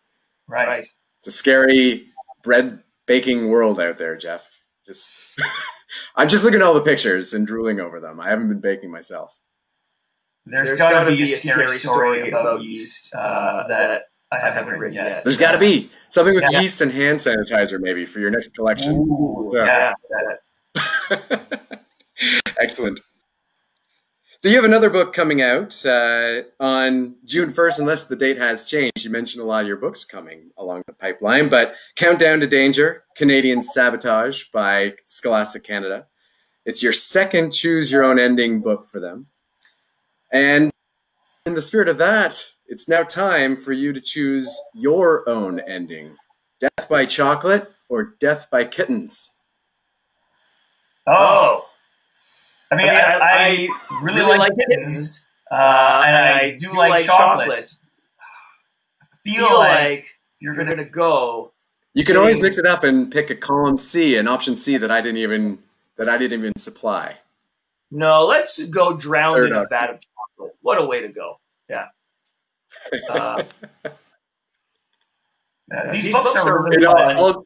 Right. 0.47 0.87
It's 1.19 1.27
a 1.27 1.31
scary 1.31 2.07
bread 2.43 2.81
baking 3.07 3.49
world 3.49 3.79
out 3.79 3.97
there, 3.97 4.15
Jeff. 4.15 4.49
Just, 4.85 5.39
I'm 6.15 6.29
just 6.29 6.43
looking 6.43 6.61
at 6.61 6.65
all 6.65 6.73
the 6.73 6.81
pictures 6.81 7.33
and 7.33 7.45
drooling 7.45 7.81
over 7.81 7.99
them. 7.99 8.19
I 8.19 8.29
haven't 8.29 8.47
been 8.47 8.61
baking 8.61 8.89
myself. 8.89 9.37
There's, 10.45 10.69
There's 10.69 10.79
got 10.79 11.03
to 11.03 11.11
be 11.11 11.23
a 11.23 11.27
scary 11.27 11.67
story 11.67 12.29
about 12.29 12.63
yeast 12.63 13.13
uh, 13.13 13.67
that 13.67 14.08
I 14.31 14.39
haven't 14.39 14.77
written 14.77 14.93
yet. 14.93 15.23
There's 15.23 15.37
got 15.37 15.53
to 15.53 15.57
be 15.57 15.89
something 16.09 16.35
with 16.35 16.43
yeah. 16.51 16.61
yeast 16.61 16.81
and 16.81 16.91
hand 16.91 17.17
sanitizer, 17.17 17.79
maybe 17.79 18.05
for 18.05 18.19
your 18.19 18.29
next 18.29 18.55
collection. 18.55 18.95
Ooh, 18.95 19.51
yeah. 19.55 19.93
yeah. 21.09 21.39
Excellent. 22.59 22.99
So 24.41 24.47
you 24.47 24.55
have 24.55 24.65
another 24.65 24.89
book 24.89 25.11
coming 25.13 25.41
out 25.41 25.85
uh, 25.85 26.43
on 26.61 27.15
June 27.25 27.49
1st, 27.49 27.79
unless 27.79 28.03
the 28.05 28.15
date 28.15 28.37
has 28.37 28.63
changed. 28.65 29.03
You 29.03 29.09
mentioned 29.09 29.43
a 29.43 29.45
lot 29.45 29.63
of 29.63 29.67
your 29.67 29.75
books 29.77 30.05
coming 30.05 30.51
along 30.57 30.83
the 30.85 30.93
pipeline, 30.93 31.49
but 31.49 31.73
Countdown 31.97 32.39
to 32.39 32.47
Danger, 32.47 33.03
Canadian 33.17 33.61
Sabotage 33.61 34.45
by 34.53 34.93
Scholastic 35.03 35.63
Canada. 35.63 36.05
It's 36.65 36.81
your 36.81 36.93
second 36.93 37.51
choose 37.51 37.91
your 37.91 38.03
own 38.03 38.17
ending 38.17 38.61
book 38.61 38.85
for 38.85 39.01
them. 39.01 39.27
And 40.31 40.71
in 41.45 41.55
the 41.55 41.61
spirit 41.61 41.89
of 41.89 41.97
that, 41.97 42.41
it's 42.69 42.87
now 42.87 43.03
time 43.03 43.57
for 43.57 43.73
you 43.73 43.91
to 43.91 43.99
choose 43.99 44.61
your 44.75 45.27
own 45.27 45.59
ending. 45.59 46.15
Death 46.59 46.87
by 46.87 47.05
chocolate 47.05 47.71
or 47.89 48.15
death 48.19 48.47
by 48.51 48.63
kittens? 48.63 49.31
Oh, 51.07 51.65
I 52.71 52.75
mean, 52.75 52.89
I, 52.89 52.99
I, 52.99 53.19
I 53.21 53.67
really, 54.03 54.21
really, 54.21 54.37
like 54.37 54.51
kittens, 54.55 55.25
uh, 55.51 56.03
and 56.05 56.15
I 56.15 56.57
do 56.59 56.71
like, 56.73 56.91
like 56.91 57.05
chocolate. 57.05 57.47
chocolate. 57.47 57.75
feel 59.23 59.57
like 59.57 60.05
you're 60.39 60.53
going 60.53 60.77
to 60.77 60.85
go. 60.85 61.51
You 61.95 62.05
can 62.05 62.15
always 62.15 62.39
mix 62.39 62.59
it 62.59 62.67
up 62.67 62.83
and 62.83 63.11
pick 63.11 63.31
a 63.31 63.35
column 63.35 63.79
C, 63.79 64.17
an 64.17 64.27
option 64.27 64.55
C 64.55 64.77
that 64.77 64.91
I 64.91 65.01
didn't 65.01 65.17
even 65.17 65.57
that 65.97 66.07
I 66.07 66.19
didn't 66.19 66.39
even 66.39 66.57
supply. 66.57 67.17
No, 67.89 68.27
let's 68.27 68.63
go 68.65 68.95
drown 68.95 69.43
in 69.43 69.53
a 69.53 69.65
vat 69.67 69.89
of 69.89 69.99
chocolate. 70.37 70.55
What 70.61 70.79
a 70.79 70.85
way 70.85 71.01
to 71.01 71.07
go! 71.07 71.39
Yeah. 71.67 71.87
Uh, 73.09 73.43
these, 75.91 76.03
these, 76.03 76.13
books, 76.13 76.33
books 76.33 76.45
are 76.45 76.63
really 76.63 76.85
fun. 76.85 77.43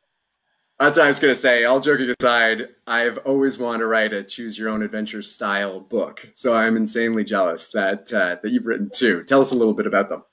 That's 0.79 0.97
what 0.97 1.05
I 1.05 1.07
was 1.07 1.19
going 1.19 1.33
to 1.33 1.39
say. 1.39 1.65
All 1.65 1.79
joking 1.79 2.11
aside, 2.19 2.69
I've 2.87 3.17
always 3.19 3.57
wanted 3.57 3.79
to 3.79 3.87
write 3.87 4.11
a 4.11 4.23
choose 4.23 4.57
your 4.57 4.69
own 4.69 4.81
adventure 4.81 5.21
style 5.21 5.79
book. 5.79 6.27
So 6.33 6.53
I'm 6.53 6.75
insanely 6.75 7.23
jealous 7.23 7.69
that 7.69 8.11
uh, 8.11 8.37
that 8.41 8.51
you've 8.51 8.65
written 8.65 8.89
two. 8.93 9.23
Tell 9.23 9.39
us 9.39 9.51
a 9.51 9.55
little 9.55 9.73
bit 9.73 9.87
about 9.87 10.09
them. 10.09 10.23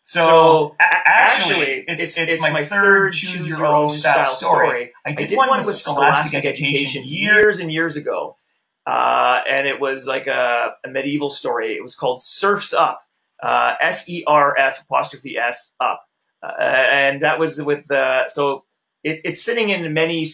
So 0.00 0.74
actually, 0.80 1.84
it's, 1.86 2.02
it's, 2.02 2.18
it's 2.18 2.42
my 2.42 2.64
third 2.64 3.12
choose 3.12 3.46
your 3.46 3.64
own 3.64 3.90
style 3.90 4.24
story. 4.24 4.92
I 5.06 5.12
did, 5.12 5.26
I 5.26 5.26
did 5.28 5.36
one 5.38 5.64
with 5.64 5.76
Scholastic 5.76 6.44
Education 6.44 7.04
years 7.04 7.60
and 7.60 7.72
years 7.72 7.96
ago. 7.96 8.36
Uh, 8.84 9.40
and 9.48 9.68
it 9.68 9.80
was 9.80 10.08
like 10.08 10.26
a, 10.26 10.74
a, 10.84 10.88
medieval 10.88 11.30
story. 11.30 11.76
It 11.76 11.82
was 11.84 11.94
called 11.94 12.24
Serfs 12.24 12.74
Up, 12.74 13.04
uh, 13.42 13.74
S 13.80 14.08
E 14.08 14.24
R 14.26 14.56
F 14.56 14.82
apostrophe 14.82 15.36
S 15.36 15.74
Up. 15.80 16.06
Uh, 16.42 16.60
and 16.60 17.22
that 17.22 17.38
was 17.38 17.60
with 17.60 17.86
the, 17.88 18.28
so 18.28 18.64
it, 19.04 19.20
it's 19.24 19.42
sitting 19.42 19.68
in 19.70 19.92
many 19.92 20.26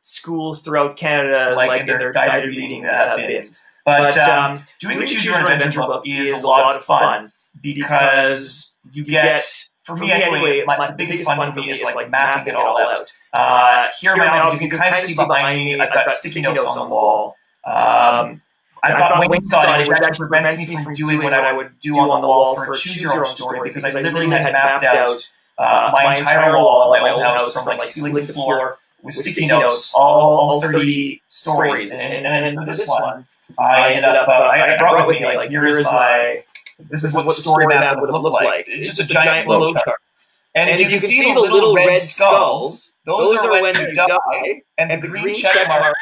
schools 0.00 0.62
throughout 0.62 0.96
Canada, 0.96 1.54
like, 1.56 1.68
like 1.68 1.80
in 1.80 1.86
their, 1.86 1.98
their 1.98 2.12
guided 2.12 2.50
reading 2.50 2.86
uh, 2.86 3.16
bins. 3.16 3.64
But, 3.84 4.14
but 4.14 4.18
um, 4.28 4.52
um, 4.52 4.66
doing 4.80 5.00
the 5.00 5.06
Choose 5.06 5.24
Your 5.24 5.36
Own 5.36 5.50
Adventure 5.50 5.80
book 5.80 6.02
is 6.06 6.42
a 6.42 6.46
lot 6.46 6.76
of 6.76 6.84
fun 6.84 7.32
because 7.60 8.76
you 8.92 9.04
get, 9.04 9.44
for 9.82 9.96
me 9.96 10.12
anyway, 10.12 10.62
my, 10.66 10.76
my 10.76 10.90
biggest 10.90 11.24
fun 11.24 11.52
for 11.52 11.60
me 11.60 11.70
is 11.70 11.82
like 11.82 12.10
mapping 12.10 12.52
it 12.52 12.56
all 12.56 12.78
out. 12.78 13.12
Uh, 13.32 13.88
here 14.00 14.12
are 14.12 14.16
my 14.16 14.40
objects. 14.40 14.62
You 14.62 14.70
can 14.70 14.78
kind 14.78 14.94
of 14.94 15.00
see 15.00 15.14
behind 15.14 15.58
me. 15.58 15.80
I've 15.80 15.92
got 15.92 16.14
sticky 16.14 16.42
notes 16.42 16.64
on 16.64 16.78
the 16.78 16.94
wall. 16.94 17.36
Um, 17.64 18.42
I've 18.82 18.98
got 18.98 19.28
wainscoting, 19.28 19.88
which 19.88 20.00
actually 20.00 20.28
prevents 20.28 20.68
me 20.68 20.82
from 20.82 20.94
doing 20.94 21.22
what 21.22 21.32
I 21.32 21.52
would 21.52 21.78
do 21.80 21.96
on 21.98 22.20
the 22.20 22.26
wall 22.26 22.54
for 22.54 22.72
a 22.72 22.76
choose 22.76 23.00
your 23.00 23.24
own 23.24 23.26
story 23.26 23.60
because 23.68 23.84
I 23.84 23.90
literally 23.90 24.28
had 24.28 24.52
mapped 24.52 24.84
out 24.84 25.28
uh, 25.58 25.90
my 25.92 26.16
entire 26.16 26.52
wall 26.52 26.94
at 26.94 27.02
my 27.02 27.10
old 27.10 27.22
house 27.22 27.52
from 27.52 27.66
like 27.66 27.82
ceiling 27.82 28.14
to 28.14 28.32
floor 28.32 28.78
with 29.02 29.14
sticky 29.14 29.46
notes, 29.46 29.92
all, 29.94 30.38
all 30.38 30.60
30 30.60 31.22
stories. 31.28 31.90
And, 31.90 32.00
and, 32.00 32.26
and, 32.26 32.58
and 32.58 32.68
this 32.68 32.86
one, 32.86 33.26
I 33.58 33.90
ended 33.90 34.04
up, 34.04 34.28
uh, 34.28 34.32
I, 34.32 34.74
I 34.74 34.78
brought 34.78 35.06
with 35.06 35.20
me, 35.20 35.24
like, 35.24 35.50
here 35.50 35.66
is 35.66 35.84
my, 35.84 36.42
this 36.90 37.04
is 37.04 37.14
what 37.14 37.26
the 37.26 37.32
story 37.32 37.66
map 37.66 38.00
would 38.00 38.10
look 38.10 38.32
like. 38.32 38.66
It's 38.68 38.94
just 38.94 39.10
a 39.10 39.12
giant 39.12 39.46
flow 39.46 39.72
chart. 39.72 40.00
And, 40.54 40.70
and 40.70 40.80
you, 40.80 40.88
can 40.88 41.00
see 41.00 41.32
the 41.32 41.40
little 41.40 41.74
red 41.74 41.98
skulls. 41.98 42.92
Those 43.04 43.38
are 43.42 43.62
when 43.62 43.78
you 43.78 43.94
die, 43.94 44.62
and 44.78 44.90
the 44.90 45.06
green 45.06 45.34
check 45.34 45.68
marks 45.68 46.00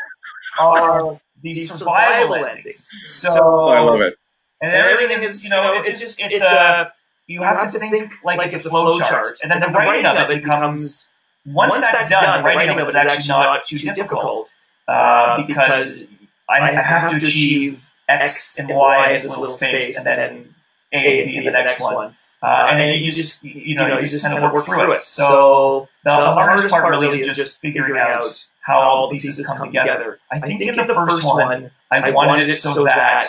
are 0.59 1.21
the 1.53 1.55
survival 1.55 2.45
endings. 2.45 2.91
So 3.07 3.31
oh, 3.41 3.69
I 3.69 3.81
love 3.81 4.01
it. 4.01 4.17
And 4.61 4.73
everything 4.73 5.21
is, 5.23 5.45
you 5.45 5.51
know, 5.51 5.75
it's 5.77 6.01
just, 6.01 6.19
it's 6.21 6.41
a, 6.41 6.93
you, 7.27 7.43
have, 7.43 7.57
have, 7.57 7.73
to 7.73 7.79
think, 7.79 7.93
think 7.93 8.13
like, 8.25 8.39
like, 8.39 8.53
it's 8.53 8.65
a 8.65 8.71
flow 8.71 8.99
chart, 8.99 9.39
and 9.43 9.51
then 9.51 9.61
the, 9.61 9.67
the 9.67 9.73
writing 9.73 10.07
of 10.07 10.31
it 10.31 10.43
becomes 10.43 11.09
once, 11.47 11.73
once 11.73 11.85
that's, 11.85 12.11
done, 12.11 12.43
the 12.43 12.47
writing 12.47 12.79
of 12.79 12.89
it 12.89 12.91
is 12.91 12.95
actually 12.95 13.29
not 13.29 13.65
too 13.65 13.79
difficult 13.79 14.49
uh, 14.89 14.91
uh 14.91 15.47
because 15.47 16.03
I, 16.49 16.71
I 16.71 16.73
have 16.73 17.11
to 17.11 17.17
achieve 17.17 17.91
X 18.09 18.59
and 18.59 18.69
Y 18.69 19.07
in 19.09 19.13
this 19.15 19.27
little 19.27 19.47
space, 19.47 19.97
and 19.97 20.07
then 20.07 20.55
A 20.93 21.23
and 21.23 21.31
B 21.31 21.37
in 21.37 21.45
the 21.45 21.51
next 21.51 21.81
one. 21.81 22.15
Uh, 22.43 22.69
and 22.71 22.81
then 22.81 23.03
you 23.03 23.11
just, 23.11 23.43
you 23.43 23.75
know, 23.75 23.99
you 23.99 24.07
just 24.09 24.25
kind 24.25 24.43
of 24.43 24.53
work 24.53 24.67
through 24.67 24.93
it. 24.93 25.05
So 25.05 25.89
the, 26.05 26.11
the 26.11 26.33
hardest 26.33 26.69
part 26.69 26.85
really 26.91 27.23
is 27.23 27.37
just 27.37 27.61
figuring 27.61 27.99
out 27.99 28.47
how 28.65 28.81
all 28.81 29.11
these 29.11 29.25
pieces 29.25 29.47
come 29.47 29.67
together. 29.67 30.19
I 30.31 30.41
think 30.41 30.63
in 30.63 30.75
the 30.77 30.85
first 30.85 31.25
one, 31.25 31.71
I 31.91 32.11
wanted 32.11 32.49
it 32.49 32.55
so 32.55 32.85
that 32.85 33.29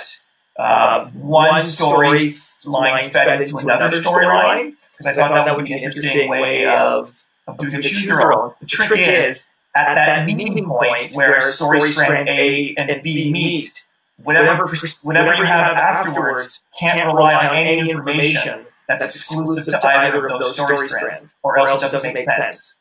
uh, 0.58 1.08
one 1.10 1.62
story 1.62 2.36
line 2.64 3.10
fed 3.10 3.42
into 3.42 3.58
another 3.58 3.98
storyline 3.98 4.76
because 4.98 5.08
I 5.08 5.14
thought 5.14 5.46
that 5.46 5.56
would 5.56 5.66
be 5.66 5.74
an 5.74 5.80
interesting 5.80 6.30
way 6.30 6.66
of, 6.66 7.24
of 7.48 7.58
doing 7.58 7.76
a 7.76 7.82
choose 7.82 8.06
your 8.06 8.34
own. 8.34 8.54
The 8.62 8.66
trick 8.66 8.98
is 8.98 9.48
at 9.76 9.96
that 9.96 10.26
meeting 10.26 10.66
point 10.66 11.12
where 11.14 11.42
story 11.42 11.82
strand 11.82 12.30
A 12.30 12.74
and 12.78 13.04
B 13.04 13.30
meet, 13.30 13.86
whatever 14.24 14.66
whatever 15.04 15.36
you 15.36 15.44
have 15.44 15.76
afterwards 15.76 16.64
can't 16.80 17.06
rely 17.14 17.34
on 17.34 17.58
any 17.58 17.90
information 17.92 18.66
that's 18.88 19.04
exclusive 19.04 19.66
to 19.66 19.86
either 19.86 20.28
of 20.28 20.40
those 20.40 20.54
story 20.54 20.88
strands, 20.88 21.36
or 21.44 21.60
else 21.60 21.84
it 21.84 21.92
doesn't 21.92 22.14
make 22.14 22.30
sense. 22.30 22.78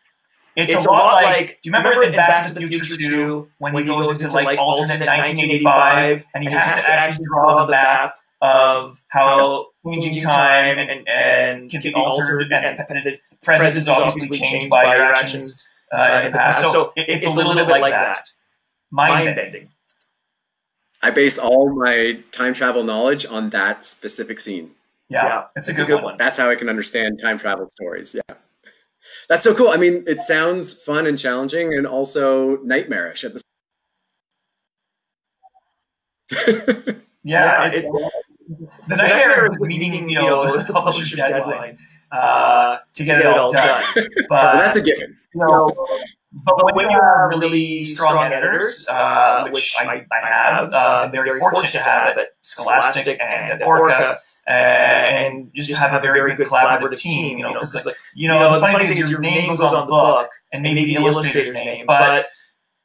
It's, 0.56 0.72
it's 0.72 0.86
a, 0.86 0.90
lot, 0.90 1.22
like, 1.24 1.58
do 1.62 1.68
you 1.68 1.74
remember, 1.74 2.02
in 2.04 2.12
Back 2.12 2.46
to 2.46 2.54
the 2.54 2.68
Future 2.68 2.96
2 2.96 3.48
when, 3.58 3.72
when 3.72 3.84
he 3.84 3.88
goes 3.88 4.22
into 4.22 4.32
like 4.32 4.58
alternate 4.58 5.04
1985 5.04 6.24
and 6.32 6.44
he 6.44 6.50
has 6.50 6.82
to 6.82 6.90
actually 6.90 7.26
draw 7.26 7.64
the 7.64 7.72
map 7.72 8.14
of 8.40 9.00
how 9.08 9.66
changing 9.84 10.20
time 10.20 10.78
and, 10.78 11.08
and 11.08 11.70
can 11.70 11.80
be 11.80 11.92
altered 11.94 12.52
and, 12.52 12.78
and 12.78 13.04
the 13.04 13.18
present 13.42 13.76
is 13.76 13.88
obviously 13.88 14.38
changed 14.38 14.70
by 14.70 14.94
your 14.94 15.12
actions 15.12 15.68
uh, 15.92 16.22
in 16.24 16.32
the 16.32 16.38
past. 16.38 16.60
So 16.60 16.92
it's, 16.96 17.24
a 17.24 17.30
little 17.30 17.54
bit 17.54 17.68
like 17.68 17.92
that. 17.92 18.28
Mind 18.90 19.34
bending. 19.34 19.70
I 21.02 21.10
base 21.10 21.38
all 21.38 21.74
my 21.74 22.20
time 22.32 22.54
travel 22.54 22.82
knowledge 22.82 23.26
on 23.26 23.50
that 23.50 23.84
specific 23.84 24.40
scene. 24.40 24.70
Yeah, 25.10 25.26
yeah 25.26 25.44
it's, 25.56 25.68
a, 25.68 25.74
good, 25.74 25.82
a 25.82 25.86
good 25.86 25.94
one. 25.96 26.04
one. 26.04 26.16
That's 26.16 26.36
how 26.36 26.48
I 26.48 26.54
can 26.54 26.68
understand 26.68 27.18
time 27.20 27.38
travel 27.38 27.68
stories. 27.68 28.14
Yeah. 28.14 28.36
That's 29.28 29.42
so 29.44 29.54
cool. 29.54 29.68
I 29.68 29.76
mean, 29.76 30.04
it 30.06 30.20
sounds 30.20 30.72
fun 30.82 31.06
and 31.06 31.18
challenging 31.18 31.72
and 31.74 31.86
also 31.86 32.58
nightmarish 32.58 33.24
at 33.24 33.32
the 33.34 33.40
same 36.30 36.60
time. 36.86 37.02
Yeah, 37.22 37.70
it, 37.72 37.86
the 38.88 38.96
nightmare 38.96 39.46
of 39.46 39.58
meeting, 39.60 40.10
you 40.10 40.16
know, 40.16 40.56
the 40.58 40.72
publisher's 40.72 41.12
deadline 41.12 41.78
uh, 42.12 42.78
to 42.94 43.04
get 43.04 43.20
it 43.20 43.26
all 43.26 43.52
done. 43.52 43.82
But 43.94 44.30
well, 44.30 44.56
that's 44.58 44.76
a 44.76 44.82
given. 44.82 45.16
You 45.34 45.40
know, 45.40 45.74
but 46.32 46.74
when 46.74 46.90
you 46.90 46.90
have 46.90 47.40
really 47.40 47.84
strong 47.84 48.32
editors, 48.32 48.86
uh, 48.88 49.48
which 49.50 49.74
I, 49.78 50.04
I 50.12 50.26
have, 50.26 50.72
uh, 50.72 51.02
I'm 51.04 51.12
very 51.12 51.38
fortunate 51.38 51.70
to 51.72 51.80
have 51.80 52.18
at 52.18 52.28
Scholastic 52.42 53.20
and 53.20 53.62
at 53.62 53.62
Orca, 53.62 54.18
and 54.46 55.50
just 55.54 55.72
have 55.72 55.94
a 55.94 56.00
very 56.00 56.34
good 56.34 56.48
collaborative 56.48 56.98
team, 56.98 57.38
you 57.38 57.44
know, 57.44 57.54
because 57.54 57.86
like, 57.86 57.96
you 58.14 58.28
know, 58.28 58.54
the 58.54 58.60
funny 58.60 58.86
thing 58.86 58.98
is 58.98 59.10
your 59.10 59.20
name 59.20 59.56
goes 59.56 59.72
on 59.72 59.86
the 59.86 59.90
book 59.90 60.30
and 60.52 60.62
maybe 60.62 60.84
the 60.84 60.96
illustrator's 60.96 61.52
name, 61.52 61.86
but 61.86 62.26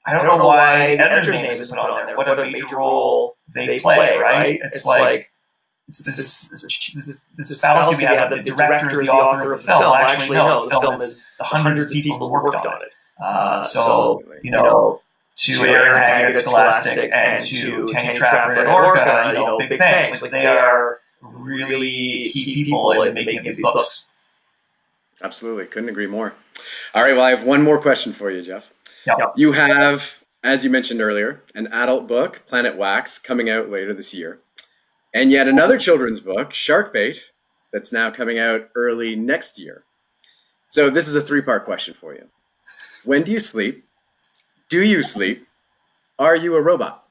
I 0.06 0.14
don't 0.14 0.26
know 0.26 0.46
why 0.46 0.96
the 0.96 1.12
editor's 1.12 1.36
name 1.36 1.52
is 1.52 1.70
put 1.70 1.80
on 1.80 2.06
there, 2.06 2.18
what 2.18 2.28
other 2.28 2.46
major 2.50 2.78
role 2.78 3.36
they 3.54 3.80
play, 3.80 4.18
right? 4.18 4.60
It's 4.64 4.86
like, 4.86 5.32
it's 5.88 6.00
this, 6.04 6.48
this, 6.50 6.94
this, 6.94 7.22
this 7.36 7.62
fallacy 7.62 7.98
we 7.98 8.04
have 8.04 8.30
that 8.30 8.46
the 8.46 8.52
director, 8.52 9.04
the 9.04 9.10
author 9.10 9.54
of 9.54 9.62
the 9.62 9.68
film, 9.68 9.84
actually 9.84 10.38
no, 10.38 10.64
the 10.66 10.80
film 10.80 11.02
is 11.02 11.30
the 11.40 11.44
hundreds 11.44 11.82
of 11.82 11.90
people 11.90 12.20
who 12.20 12.32
worked 12.32 12.56
on 12.56 12.82
it. 12.84 12.90
Uh, 13.22 13.64
so, 13.64 14.24
you 14.44 14.52
know, 14.52 15.02
to 15.36 15.64
Erin 15.64 15.96
Haggett 15.96 16.36
at 16.36 16.44
Scholastic 16.44 17.12
and 17.14 17.44
to 17.44 17.86
Tanya 17.88 18.14
Trafford 18.14 18.58
at 18.60 18.68
Orca, 18.68 19.34
you 19.34 19.34
know, 19.34 19.58
big 19.58 19.78
thanks. 19.78 20.22
Like 20.22 20.32
they 20.32 20.46
are 20.46 21.00
really 21.22 22.30
key 22.30 22.64
people 22.64 23.02
in 23.04 23.14
making 23.14 23.44
these 23.44 23.62
books. 23.62 24.06
Absolutely. 25.22 25.66
Couldn't 25.66 25.90
agree 25.90 26.08
more. 26.08 26.34
All 26.94 27.04
right. 27.04 27.14
Well, 27.14 27.26
I 27.26 27.32
have 27.32 27.46
one 27.46 27.62
more 27.62 27.80
question 27.80 28.14
for 28.14 28.32
you, 28.32 28.42
Jeff. 28.42 28.74
Yep. 29.06 29.34
You 29.36 29.52
have, 29.52 30.20
as 30.44 30.64
you 30.64 30.70
mentioned 30.70 31.02
earlier, 31.02 31.42
an 31.56 31.68
adult 31.68 32.08
book, 32.08 32.46
Planet 32.46 32.78
Wax, 32.78 33.20
coming 33.20 33.50
out 33.50 33.70
later 33.70 33.94
this 33.94 34.14
year. 34.14 34.40
And 35.14 35.32
yet 35.32 35.48
another 35.48 35.78
children's 35.78 36.20
book, 36.20 36.52
Sharkbait, 36.52 37.20
that's 37.74 37.92
now 37.92 38.10
coming 38.12 38.40
out 38.40 38.70
early 38.76 39.16
next 39.16 39.60
year. 39.60 39.84
So 40.70 40.90
this 40.90 41.08
is 41.08 41.16
a 41.16 41.22
three 41.22 41.42
part 41.42 41.66
question 41.66 41.94
for 41.94 42.14
you. 42.14 42.30
When 43.04 43.24
do 43.24 43.32
you 43.32 43.40
sleep? 43.40 43.86
Do 44.70 44.84
you 44.84 45.02
sleep? 45.02 45.48
Are 46.20 46.36
you 46.36 46.56
a 46.56 46.62
robot? 46.62 47.06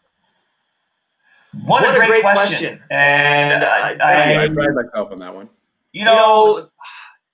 What, 1.65 1.83
what 1.83 1.95
a, 1.95 1.97
great, 1.97 2.09
great 2.09 2.23
question. 2.23 2.79
question. 2.79 2.81
And 2.91 3.65
I, 3.65 3.97
I, 4.01 4.45
I 4.45 4.49
pride 4.49 4.75
myself 4.75 5.13
on 5.13 5.19
that 5.21 5.35
one. 5.35 5.49
You 5.93 6.05
know, 6.05 6.69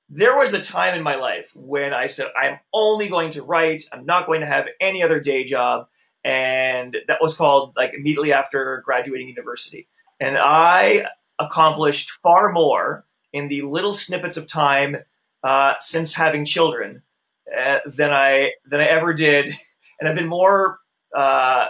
there 0.08 0.36
was 0.36 0.52
a 0.52 0.60
time 0.60 0.94
in 0.94 1.02
my 1.02 1.16
life 1.16 1.52
when 1.54 1.92
I 1.92 2.06
said, 2.06 2.28
I'm 2.40 2.58
only 2.72 3.08
going 3.08 3.32
to 3.32 3.42
write. 3.42 3.84
I'm 3.92 4.06
not 4.06 4.26
going 4.26 4.40
to 4.40 4.46
have 4.46 4.66
any 4.80 5.02
other 5.02 5.20
day 5.20 5.44
job. 5.44 5.88
And 6.24 6.96
that 7.08 7.18
was 7.20 7.36
called 7.36 7.74
like 7.76 7.92
immediately 7.94 8.32
after 8.32 8.82
graduating 8.84 9.28
university. 9.28 9.88
And 10.20 10.38
I 10.38 11.06
accomplished 11.38 12.10
far 12.22 12.52
more 12.52 13.04
in 13.32 13.48
the 13.48 13.62
little 13.62 13.92
snippets 13.92 14.36
of 14.36 14.46
time 14.46 14.96
uh, 15.42 15.74
since 15.80 16.14
having 16.14 16.44
children 16.44 17.02
uh, 17.54 17.80
than 17.86 18.12
I 18.12 18.52
than 18.64 18.80
I 18.80 18.84
ever 18.84 19.12
did, 19.12 19.46
and 20.00 20.08
I've 20.08 20.16
been 20.16 20.28
more 20.28 20.78
uh, 21.14 21.66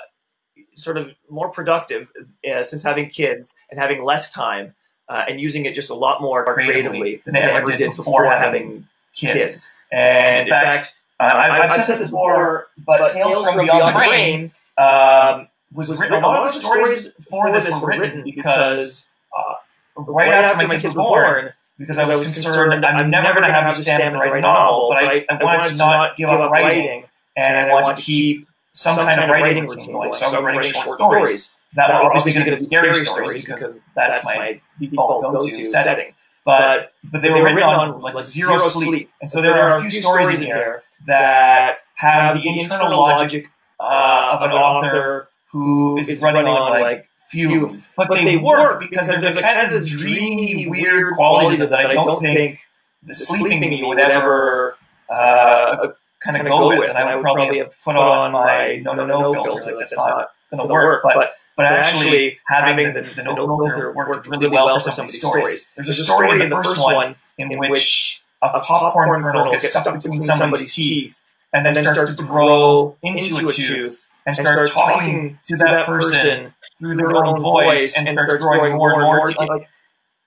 sort 0.76 0.96
of 0.96 1.10
more 1.28 1.50
productive 1.50 2.08
uh, 2.50 2.64
since 2.64 2.82
having 2.82 3.08
kids 3.08 3.52
and 3.70 3.80
having 3.80 4.04
less 4.04 4.32
time 4.32 4.74
uh, 5.08 5.24
and 5.28 5.40
using 5.40 5.64
it 5.66 5.74
just 5.74 5.90
a 5.90 5.94
lot 5.94 6.20
more 6.22 6.44
creatively 6.44 7.22
than 7.24 7.36
I 7.36 7.40
ever 7.40 7.76
did 7.76 7.94
before 7.96 8.24
having 8.26 8.86
kids. 9.14 9.70
And 9.92 10.48
in 10.48 10.54
fact, 10.54 10.94
I've, 11.20 11.70
I've 11.70 11.84
said 11.84 11.98
this 11.98 12.10
before, 12.10 12.68
but 12.78 13.12
Tales 13.12 13.46
from 13.50 13.64
Beyond 13.64 13.94
the 13.94 13.98
Brain 13.98 14.52
um, 14.76 15.48
was 15.72 15.90
written. 15.98 16.16
A 16.16 16.26
lot 16.26 16.46
of 16.46 16.54
the 16.54 16.60
stories 16.60 17.10
for 17.28 17.52
this 17.52 17.68
were 17.80 17.88
written 17.88 18.24
because 18.24 19.06
uh, 19.36 19.54
right 19.96 20.32
after 20.32 20.66
my 20.66 20.78
kids 20.78 20.96
were 20.96 21.02
born 21.02 21.52
because 21.78 21.98
I 21.98 22.06
was 22.06 22.22
concerned 22.22 22.84
I'm 22.84 23.10
never 23.10 23.40
going 23.40 23.44
to 23.44 23.52
have 23.52 23.76
to 23.76 23.82
stand 23.82 24.02
up 24.02 24.12
and 24.12 24.20
write 24.20 24.38
a 24.38 24.40
novel, 24.40 24.90
but 24.90 25.04
I, 25.04 25.26
I 25.28 25.42
wanted 25.42 25.70
to 25.70 25.76
not 25.76 26.16
give 26.16 26.28
up 26.28 26.50
writing, 26.50 27.04
and 27.36 27.56
I 27.56 27.72
wanted 27.72 27.96
to 27.96 28.02
keep 28.02 28.48
some 28.74 28.96
kind 28.96 29.22
of 29.22 29.30
writing 29.30 29.66
routine 29.66 29.92
going. 29.92 30.12
So 30.12 30.26
I 30.26 30.30
was 30.30 30.44
writing 30.44 30.70
short 30.70 30.98
stories. 30.98 31.54
That 31.74 31.88
were 31.88 32.14
obviously 32.14 32.44
going 32.44 32.56
to 32.56 32.56
be 32.56 32.64
scary 32.64 33.04
stories 33.04 33.44
because 33.46 33.74
that's 33.96 34.24
my 34.24 34.60
default 34.78 35.22
go-to 35.22 35.66
setting. 35.66 36.14
But 36.44 36.92
but 37.10 37.22
they 37.22 37.30
were 37.30 37.42
written 37.42 37.62
on 37.62 38.00
like 38.00 38.18
zero 38.20 38.58
sleep, 38.58 39.10
and 39.20 39.30
so 39.30 39.40
there 39.40 39.54
are 39.54 39.78
a 39.78 39.80
few 39.80 39.90
stories 39.90 40.40
in 40.40 40.46
here 40.46 40.82
that 41.06 41.78
have 41.94 42.36
the 42.36 42.46
internal 42.48 43.00
logic 43.00 43.46
uh, 43.80 44.38
of 44.38 44.50
an 44.50 44.52
author 44.52 45.28
who 45.50 45.98
is 45.98 46.22
running 46.22 46.46
on 46.46 46.80
like 46.80 47.08
fumes. 47.30 47.90
But, 47.96 48.08
but 48.08 48.18
they 48.18 48.36
work 48.36 48.80
because 48.80 49.06
there's, 49.06 49.20
there's 49.20 49.36
a 49.36 49.42
kind 49.42 49.66
of 49.66 49.72
this 49.72 49.90
dreamy, 49.90 50.68
weird 50.68 51.14
quality 51.14 51.56
that 51.56 51.72
I 51.72 51.94
don't 51.94 52.20
think 52.20 52.60
the 53.02 53.14
sleeping 53.14 53.60
me 53.60 53.82
would 53.82 53.98
ever 53.98 54.76
uh, 55.08 55.88
kind 56.24 56.36
of 56.36 56.46
go 56.46 56.68
with. 56.78 56.90
And 56.90 56.98
I 56.98 57.14
would 57.16 57.22
probably 57.22 57.58
have 57.58 57.74
put 57.84 57.96
on 57.96 58.32
my 58.32 58.76
no, 58.76 58.94
no, 58.94 59.06
no 59.06 59.32
filter. 59.32 59.76
That's 59.78 59.96
not 59.96 60.30
going 60.50 60.66
to 60.66 60.72
work. 60.72 61.02
But 61.02 61.34
but 61.56 61.66
actually 61.66 62.38
having 62.46 62.92
the, 62.92 63.02
the, 63.02 63.14
the 63.14 63.22
no 63.22 63.34
filter 63.36 63.92
worked 63.92 64.26
really 64.26 64.48
well 64.48 64.78
for 64.80 64.90
some 64.90 65.06
of 65.06 65.12
these 65.12 65.20
stories. 65.20 65.70
There's 65.76 65.88
a 65.88 65.94
story 65.94 66.30
in 66.32 66.38
the 66.38 66.48
first 66.48 66.82
one 66.82 67.14
in 67.38 67.58
which 67.58 68.22
a 68.42 68.60
popcorn 68.60 69.22
kernel 69.22 69.50
gets 69.52 69.70
stuck 69.70 70.02
between 70.02 70.20
somebody's 70.20 70.74
teeth 70.74 71.18
and 71.52 71.64
then 71.64 71.74
starts 71.74 72.14
to 72.14 72.22
grow 72.22 72.96
into 73.02 73.48
a 73.48 73.52
tooth 73.52 74.08
and 74.26 74.36
start 74.36 74.70
talking 74.70 75.38
to 75.48 75.56
that 75.56 75.86
person 75.86 76.54
through 76.78 76.96
their 76.96 77.14
own 77.14 77.40
voice 77.40 77.96
and 77.96 78.08
starts 78.08 78.42
growing 78.42 78.74
more 78.74 78.92
and 78.92 79.02
more. 79.02 79.30
Like, 79.30 79.68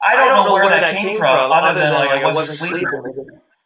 I 0.02 0.16
don't 0.16 0.46
know 0.46 0.54
where 0.54 0.70
that 0.70 0.96
came 0.96 1.18
from, 1.18 1.52
other 1.52 1.80
than 1.80 1.94
like 1.94 2.10
I 2.10 2.26
wasn't 2.26 2.48
sleeping. 2.48 2.88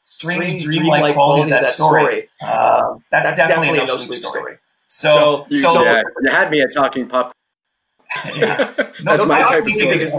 Strange 0.01 0.63
dreamlike 0.63 1.13
quality 1.13 1.43
of 1.43 1.49
that 1.49 1.65
story. 1.67 2.27
Um, 2.41 3.03
that's, 3.11 3.37
definitely 3.37 3.79
a 3.79 3.85
no 3.85 3.97
sleep 3.97 4.25
story. 4.25 4.57
So, 4.87 5.45
you, 5.49 5.59
so 5.59 5.83
yeah, 5.83 6.01
you 6.21 6.31
had 6.31 6.51
me 6.51 6.61
at 6.61 6.73
talking 6.73 7.07
pop. 7.07 7.33
yeah, 8.25 8.73
no, 9.03 9.17
that's 9.17 9.25
my 9.25 9.41
type 9.43 9.63
of 9.63 9.69
story. 9.69 10.11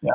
Yeah. 0.00 0.12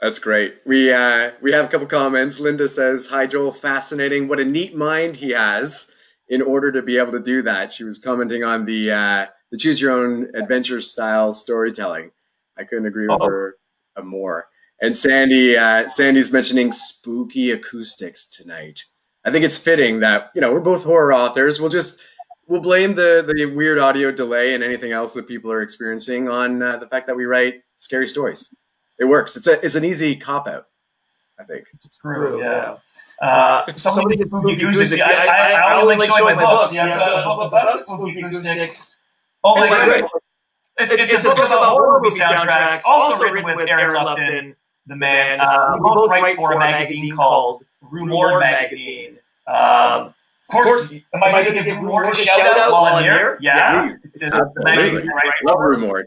That's 0.00 0.18
great. 0.18 0.56
We 0.66 0.92
uh, 0.92 1.30
we 1.40 1.52
have 1.52 1.64
a 1.64 1.68
couple 1.68 1.86
comments. 1.86 2.38
Linda 2.38 2.68
says, 2.68 3.06
"Hi 3.06 3.26
Joel, 3.26 3.52
fascinating. 3.52 4.28
What 4.28 4.38
a 4.38 4.44
neat 4.44 4.76
mind 4.76 5.16
he 5.16 5.30
has 5.30 5.90
in 6.28 6.42
order 6.42 6.70
to 6.72 6.82
be 6.82 6.98
able 6.98 7.12
to 7.12 7.20
do 7.20 7.40
that." 7.42 7.72
She 7.72 7.84
was 7.84 7.98
commenting 7.98 8.44
on 8.44 8.66
the 8.66 8.90
uh, 8.92 9.26
the 9.50 9.56
choose 9.56 9.80
your 9.80 9.92
own 9.92 10.28
adventure 10.34 10.82
style 10.82 11.32
storytelling. 11.32 12.10
I 12.58 12.64
couldn't 12.64 12.86
agree 12.86 13.08
with 13.08 13.22
oh. 13.22 13.26
her 13.26 13.56
more. 14.02 14.48
And 14.80 14.96
Sandy, 14.96 15.56
uh, 15.56 15.88
Sandy's 15.88 16.32
mentioning 16.32 16.72
spooky 16.72 17.52
acoustics 17.52 18.26
tonight. 18.26 18.84
I 19.24 19.30
think 19.30 19.44
it's 19.44 19.56
fitting 19.56 20.00
that 20.00 20.30
you 20.34 20.40
know 20.40 20.52
we're 20.52 20.60
both 20.60 20.82
horror 20.82 21.14
authors. 21.14 21.60
We'll 21.60 21.70
just 21.70 22.00
we'll 22.46 22.60
blame 22.60 22.94
the 22.94 23.24
the 23.26 23.46
weird 23.46 23.78
audio 23.78 24.10
delay 24.10 24.54
and 24.54 24.62
anything 24.62 24.92
else 24.92 25.12
that 25.14 25.28
people 25.28 25.50
are 25.52 25.62
experiencing 25.62 26.28
on 26.28 26.62
uh, 26.62 26.76
the 26.76 26.88
fact 26.88 27.06
that 27.06 27.16
we 27.16 27.24
write 27.24 27.62
scary 27.78 28.06
stories 28.06 28.52
it 28.98 29.04
works. 29.04 29.36
It's 29.36 29.46
a 29.46 29.64
it's 29.64 29.74
an 29.74 29.84
easy 29.84 30.16
cop 30.16 30.46
out. 30.46 30.66
I 31.38 31.44
think 31.44 31.66
it's 31.74 31.98
true. 31.98 32.40
Yeah. 32.40 32.76
Uh, 33.20 33.72
somebody 33.76 34.22
spooky 34.22 34.54
acoustics. 34.54 35.02
I, 35.02 35.26
I, 35.26 35.52
I 35.52 35.80
only 35.80 35.96
like 35.96 36.10
showing 36.10 36.36
my 36.36 36.44
books. 36.44 36.72
Yeah, 36.72 36.84
I've 36.84 36.98
got 36.98 37.20
a 37.20 37.24
book 37.24 37.48
about 37.48 37.78
spooky 37.78 38.20
acoustics. 38.20 38.98
Oh 39.42 39.56
my 39.56 39.68
god! 39.68 40.08
It's, 40.76 40.90
it's, 40.90 41.12
it's 41.12 41.24
a 41.24 41.28
book 41.28 41.38
about 41.38 41.68
horror 41.68 42.00
movie 42.02 42.18
soundtracks, 42.18 42.82
also 42.84 43.22
written 43.22 43.44
with 43.44 43.68
Aaron 43.68 44.04
Lupton, 44.04 44.56
the 44.86 44.96
man. 44.96 45.40
Uh, 45.40 45.74
we 45.74 45.80
both 45.80 46.10
write 46.10 46.36
for 46.36 46.52
a 46.52 46.58
magazine 46.58 47.14
called 47.14 47.64
Rue 47.80 48.06
Morgue 48.06 48.40
Magazine. 48.40 49.18
Um, 49.46 50.14
of 50.46 50.48
course, 50.50 50.90
am 50.90 51.22
I 51.22 51.42
going 51.44 51.56
to 51.56 51.62
give 51.62 51.76
Rue 51.76 51.86
Morgue 51.86 52.12
a 52.12 52.16
shout 52.16 52.58
out 52.58 52.72
while 52.72 52.84
I'm 52.84 53.04
here? 53.04 53.38
Yeah, 53.40 53.86
yeah. 53.86 53.94
It's, 54.02 54.22
it's, 54.22 54.36
it's 54.36 54.56
a 54.56 54.64
magazine, 54.64 55.08
right? 55.08 55.32
Love 55.44 55.60
Rue 55.60 55.78
Morgue. 55.78 56.06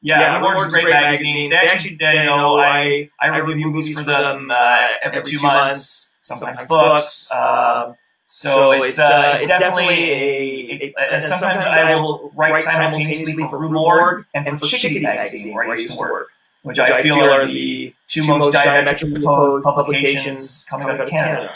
Yeah, 0.00 0.20
yeah 0.20 0.42
Orange 0.42 0.62
is 0.62 0.68
a 0.68 0.70
great 0.70 0.90
magazine. 0.90 1.50
They 1.50 1.56
actually, 1.56 1.98
you 2.00 2.24
know, 2.24 2.58
I 2.58 3.10
I 3.20 3.38
review 3.38 3.70
movies 3.70 3.98
for 3.98 4.04
them 4.04 4.50
uh, 4.50 4.86
every 5.02 5.22
two 5.22 5.40
months, 5.42 6.12
sometimes 6.22 6.62
books. 6.64 7.30
Um, 7.32 7.94
so 8.30 8.72
it's 8.72 8.98
uh, 8.98 9.38
it's 9.38 9.46
definitely 9.46 10.12
a, 10.12 10.94
a, 10.98 11.16
a, 11.16 11.22
sometimes 11.22 11.64
I 11.64 11.94
will 11.94 12.30
write 12.36 12.58
simultaneously 12.58 13.32
for 13.48 13.58
Rue 13.58 13.70
Morgue 13.70 14.26
and 14.34 14.60
for 14.60 14.66
Chickadee 14.66 15.00
magazine 15.00 15.54
where 15.54 15.64
I 15.64 15.76
used 15.76 15.92
to 15.92 15.98
work, 15.98 16.28
which 16.60 16.78
I 16.78 17.00
feel 17.02 17.14
are 17.20 17.46
the 17.46 17.94
two 18.06 18.26
most 18.26 18.52
diametrically 18.52 19.22
opposed 19.22 19.64
publications 19.64 20.66
coming 20.68 20.88
out 20.88 21.00
of 21.00 21.08
Canada. 21.08 21.54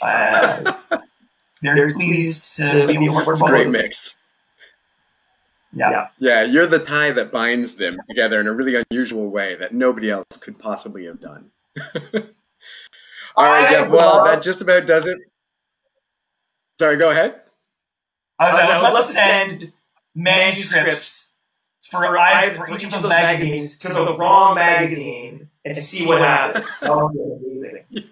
Uh, 0.00 0.72
they're 1.60 1.90
pleased 1.90 2.56
to 2.56 2.86
be 2.86 2.94
able 2.94 3.06
to 3.06 3.12
work. 3.12 3.28
It's 3.28 3.42
a 3.42 3.44
great 3.44 3.68
mix. 3.68 4.16
Yeah. 5.74 6.08
Yeah, 6.18 6.44
you're 6.44 6.66
the 6.66 6.78
tie 6.78 7.10
that 7.10 7.30
binds 7.30 7.74
them 7.74 7.98
together 8.08 8.40
in 8.40 8.46
a 8.46 8.54
really 8.54 8.82
unusual 8.90 9.28
way 9.28 9.54
that 9.56 9.74
nobody 9.74 10.10
else 10.10 10.38
could 10.40 10.58
possibly 10.58 11.04
have 11.04 11.20
done. 11.20 11.50
All 13.36 13.44
right, 13.44 13.68
Jeff. 13.68 13.90
Well, 13.90 14.24
that 14.24 14.40
just 14.40 14.62
about 14.62 14.86
does 14.86 15.06
it. 15.06 15.18
Sorry, 16.80 16.96
go 16.96 17.10
ahead. 17.10 17.38
I 18.38 18.48
was 18.48 18.82
like, 18.82 18.94
let's 18.94 19.12
send 19.12 19.70
manuscripts 20.14 21.30
for, 21.82 22.16
either, 22.16 22.54
for 22.56 22.74
each 22.74 22.84
of 22.84 22.90
those 22.90 23.06
magazines 23.06 23.76
to 23.80 23.88
the 23.88 24.16
wrong 24.16 24.54
magazine 24.54 25.50
and 25.62 25.76
see 25.76 26.06
what 26.06 26.22
happens. 26.22 26.80
That 26.80 26.96
would 26.96 27.12
be 27.12 27.18
amazing. 27.20 28.08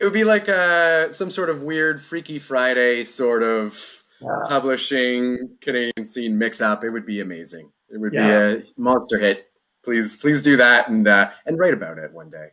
It 0.00 0.04
would 0.04 0.14
be 0.14 0.24
like 0.24 0.48
uh, 0.48 1.12
some 1.12 1.30
sort 1.30 1.50
of 1.50 1.62
weird 1.62 2.00
Freaky 2.00 2.38
Friday 2.38 3.04
sort 3.04 3.42
of 3.42 4.02
yeah. 4.22 4.28
publishing 4.48 5.50
Canadian 5.60 6.06
scene 6.06 6.38
mix 6.38 6.62
up. 6.62 6.84
It 6.84 6.88
would 6.88 7.04
be 7.04 7.20
amazing. 7.20 7.70
It 7.90 7.98
would 7.98 8.14
yeah. 8.14 8.54
be 8.54 8.62
a 8.62 8.62
monster 8.78 9.18
hit. 9.18 9.50
Please, 9.84 10.16
please 10.16 10.40
do 10.40 10.56
that 10.56 10.88
and 10.88 11.06
uh, 11.06 11.28
and 11.44 11.58
write 11.58 11.74
about 11.74 11.98
it 11.98 12.14
one 12.14 12.30
day. 12.30 12.48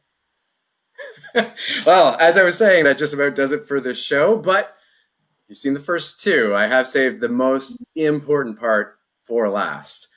well, 1.86 2.18
as 2.20 2.38
I 2.38 2.44
was 2.44 2.58
saying, 2.58 2.84
that 2.84 2.98
just 2.98 3.14
about 3.14 3.38
does 3.38 3.54
it 3.54 3.66
for 3.66 3.80
this 3.80 4.04
show. 4.04 4.36
But 4.36 4.76
you've 5.50 5.58
seen 5.58 5.74
the 5.74 5.80
first 5.80 6.22
two. 6.22 6.56
I 6.56 6.68
have 6.68 6.88
saved 6.88 7.20
the 7.20 7.28
most 7.28 7.84
important 7.96 8.60
part 8.60 9.00
for 9.24 9.50
last. 9.50 10.08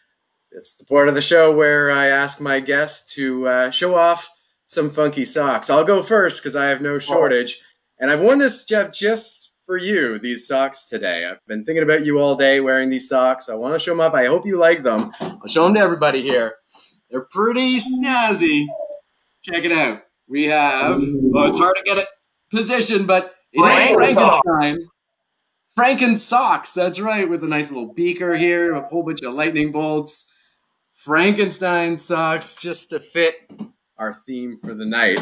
It's 0.53 0.75
the 0.75 0.85
part 0.85 1.09
of 1.09 1.14
the 1.14 1.23
show 1.23 1.51
where 1.51 1.90
I 1.90 2.09
ask 2.09 2.40
my 2.40 2.61
guests 2.61 3.14
to 3.14 3.49
uh, 3.49 3.71
show 3.71 3.97
off 3.97 4.29
some 4.66 4.90
funky 4.90 5.25
socks. 5.25 5.71
I'll 5.71 5.85
go 5.85 6.03
first 6.03 6.42
because 6.42 6.55
I 6.55 6.66
have 6.66 6.83
no 6.83 6.99
shortage. 6.99 7.61
And 7.99 8.11
I've 8.11 8.21
worn 8.21 8.38
this, 8.38 8.64
Jeff, 8.66 8.92
just 8.92 9.55
for 9.64 9.79
you 9.79 10.18
these 10.18 10.47
socks 10.47 10.85
today. 10.85 11.25
I've 11.25 11.45
been 11.47 11.64
thinking 11.64 11.83
about 11.83 12.05
you 12.05 12.18
all 12.18 12.37
day 12.37 12.61
wearing 12.61 12.90
these 12.90 13.09
socks. 13.09 13.49
I 13.49 13.55
want 13.55 13.73
to 13.73 13.79
show 13.79 13.92
them 13.92 14.01
up. 14.01 14.12
I 14.12 14.27
hope 14.27 14.45
you 14.45 14.59
like 14.59 14.83
them. 14.83 15.12
I'll 15.21 15.47
show 15.47 15.64
them 15.64 15.75
to 15.75 15.81
everybody 15.81 16.21
here. 16.21 16.55
They're 17.11 17.27
pretty 17.31 17.79
snazzy. 17.79 18.66
Check 19.42 19.64
it 19.64 19.73
out. 19.73 20.01
We 20.29 20.47
have, 20.47 21.01
well, 21.01 21.49
it's 21.49 21.59
hard 21.59 21.77
to 21.77 21.83
get 21.85 21.99
it 21.99 22.07
positioned, 22.51 23.07
but 23.07 23.35
it 23.53 23.61
is 23.61 23.95
Frankenstein. 23.95 24.88
Franken 25.78 26.16
socks. 26.16 26.72
That's 26.72 27.00
right, 27.00 27.28
with 27.28 27.42
a 27.42 27.48
nice 27.48 27.70
little 27.70 27.92
beaker 27.92 28.37
here, 28.37 28.74
a 28.74 28.88
whole 28.88 29.02
bunch 29.02 29.22
of 29.22 29.35
lightning 29.35 29.72
bolts. 29.72 30.32
Frankenstein 30.92 31.96
socks 31.96 32.56
just 32.56 32.90
to 32.90 33.00
fit 33.00 33.35
our 33.96 34.14
theme 34.26 34.58
for 34.62 34.74
the 34.74 34.85
night. 34.85 35.18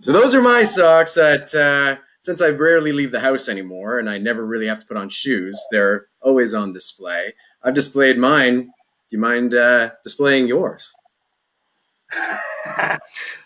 So 0.00 0.12
those 0.12 0.34
are 0.34 0.42
my 0.42 0.62
socks 0.64 1.14
that 1.14 1.54
uh, 1.54 2.00
since 2.20 2.42
I 2.42 2.48
rarely 2.48 2.92
leave 2.92 3.10
the 3.10 3.20
house 3.20 3.48
anymore 3.48 3.98
and 3.98 4.10
I 4.10 4.18
never 4.18 4.44
really 4.44 4.66
have 4.66 4.80
to 4.80 4.86
put 4.86 4.96
on 4.96 5.08
shoes, 5.08 5.62
they're 5.70 6.06
always 6.20 6.52
on 6.52 6.72
display. 6.72 7.32
I've 7.62 7.74
displayed 7.74 8.18
mine. 8.18 8.62
Do 8.62 9.16
you 9.16 9.18
mind 9.18 9.54
uh, 9.54 9.90
displaying 10.04 10.48
yours? 10.48 10.94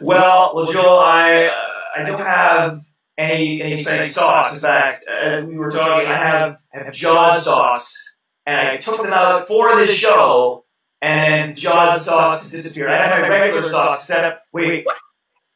well, 0.01 0.53
well, 0.55 0.73
Joel, 0.73 0.99
I 0.99 1.47
uh, 1.47 2.01
I 2.01 2.05
don't 2.05 2.21
have 2.21 2.81
any 3.21 3.63
any 3.63 3.73
exciting 3.75 4.07
socks. 4.07 4.55
In 4.55 4.61
fact, 4.61 5.05
uh, 5.09 5.43
we 5.47 5.57
were 5.57 5.71
talking. 5.71 6.09
I 6.09 6.17
have 6.17 6.59
have 6.71 6.93
Jaws 6.93 7.45
socks, 7.45 8.15
and 8.47 8.69
I 8.69 8.77
took 8.79 9.03
them 9.03 9.13
out 9.13 9.47
for 9.47 9.77
this 9.77 9.95
show, 9.95 10.65
and 11.03 11.57
Jaws 11.57 12.07
socks 12.07 12.51
disappeared. 12.51 12.91
I 12.91 12.97
have 12.97 13.23
my 13.23 13.29
regular 13.29 13.63
socks 13.69 14.05
set 14.05 14.25
up. 14.25 14.43
Wait, 14.53 14.87
what? 14.87 14.97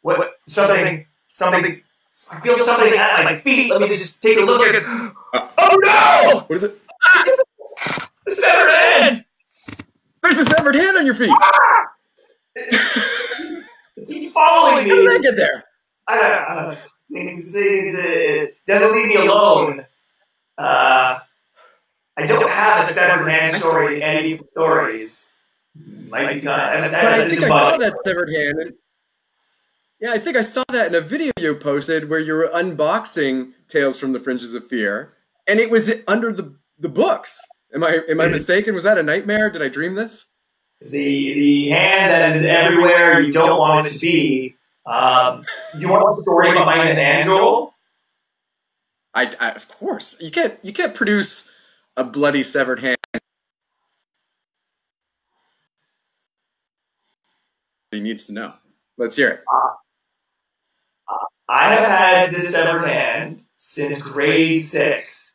What? 0.03 0.19
what 0.19 0.31
something? 0.47 1.07
Something 1.33 1.83
I 2.33 2.41
feel 2.41 2.57
something 2.57 2.93
at 2.97 3.25
my 3.25 3.41
feet. 3.41 3.71
Let 3.71 3.81
me 3.81 3.89
just 3.89 4.23
take 4.23 4.39
a 4.39 4.43
look 4.43 4.63
at 4.63 4.75
it. 4.77 4.83
Oh 5.37 5.77
no! 5.83 6.45
What 6.47 6.57
is 6.57 6.63
it? 6.63 6.79
Ah! 7.05 7.25
The 8.25 8.35
severed 8.37 8.71
hand! 8.71 9.25
There's 10.23 10.39
a 10.39 10.47
severed 10.47 10.77
hand 10.77 10.97
on 10.97 11.05
your 11.07 11.17
feet! 11.17 11.33
Ah! 11.33 11.87
Keep 14.07 14.33
following 14.33 14.85
me! 14.85 14.91
How 14.91 14.97
did 14.97 15.11
I 15.11 15.19
get 15.19 15.37
there? 15.37 15.65
I 16.07 16.17
don't 16.17 16.71
know. 16.71 16.79
Uh, 17.11 18.47
doesn't 18.67 18.93
leave 18.95 19.09
me 19.09 19.17
alone. 19.17 19.87
Uh, 20.57 21.19
I 22.17 22.27
don't 22.27 22.51
have 22.51 22.85
a 22.85 22.87
severed 22.87 23.29
hand 23.29 23.53
story 23.57 23.97
in 23.97 24.03
any 24.03 24.41
stories. 24.53 25.31
Might 26.09 26.35
be 26.35 26.41
time. 26.41 26.85
I, 26.85 26.87
I, 26.87 27.29
think 27.29 27.43
I 27.43 27.49
saw 27.49 27.77
that 27.77 27.95
severed 28.05 28.31
hand. 28.31 28.75
Yeah, 30.01 30.13
I 30.13 30.19
think 30.19 30.37
I 30.37 30.43
saw 30.43 30.63
that 30.71 30.89
in 30.89 30.95
a 30.95 31.01
video 31.01 31.33
you 31.39 31.55
posted 31.55 32.09
where 32.09 32.21
you 32.21 32.35
were 32.35 32.51
unboxing 32.55 33.53
Tales 33.69 33.99
from 33.99 34.13
the 34.13 34.21
Fringes 34.21 34.55
of 34.55 34.67
Fear, 34.67 35.15
and 35.47 35.59
it 35.59 35.71
was 35.71 35.91
under 36.07 36.33
the 36.33 36.55
the 36.79 36.89
books. 36.89 37.41
Am 37.75 37.83
I 37.83 38.01
am 38.09 38.21
I 38.21 38.29
mistaken? 38.29 38.75
Was 38.75 38.85
that 38.85 38.99
a 38.99 39.03
nightmare? 39.03 39.51
Did 39.51 39.63
I 39.63 39.69
dream 39.69 39.95
this? 39.95 40.27
The 40.81 40.89
the 40.89 41.69
hand 41.71 42.11
that 42.13 42.37
is 42.37 42.45
everywhere 42.45 43.21
you 43.21 43.33
don't 43.33 43.59
want 43.59 43.89
it 43.89 43.91
to 43.91 43.99
be. 43.99 44.55
Um, 44.87 45.45
you 45.79 45.89
want 45.89 46.19
a 46.19 46.23
story 46.23 46.53
behind 46.53 46.89
an 46.89 46.99
angel? 46.99 47.75
I, 49.15 49.33
I 49.41 49.51
of 49.51 49.69
course 49.69 50.17
you 50.21 50.31
can't 50.31 50.59
you 50.63 50.73
can't 50.73 50.95
produce 50.95 51.51
a 51.97 52.05
bloody 52.05 52.43
severed 52.43 52.81
hand. 52.81 52.97
He 57.93 58.01
needs 58.01 58.27
to 58.27 58.33
know. 58.33 58.53
Let's 58.99 59.17
hear 59.17 59.29
it. 59.31 59.45
Uh, 59.51 59.75
I 61.49 61.75
have 61.75 61.89
had 61.89 62.35
this 62.35 62.51
severed 62.51 62.87
hand 62.89 63.45
since 63.57 64.03
grade 64.03 64.61
six. 64.63 65.33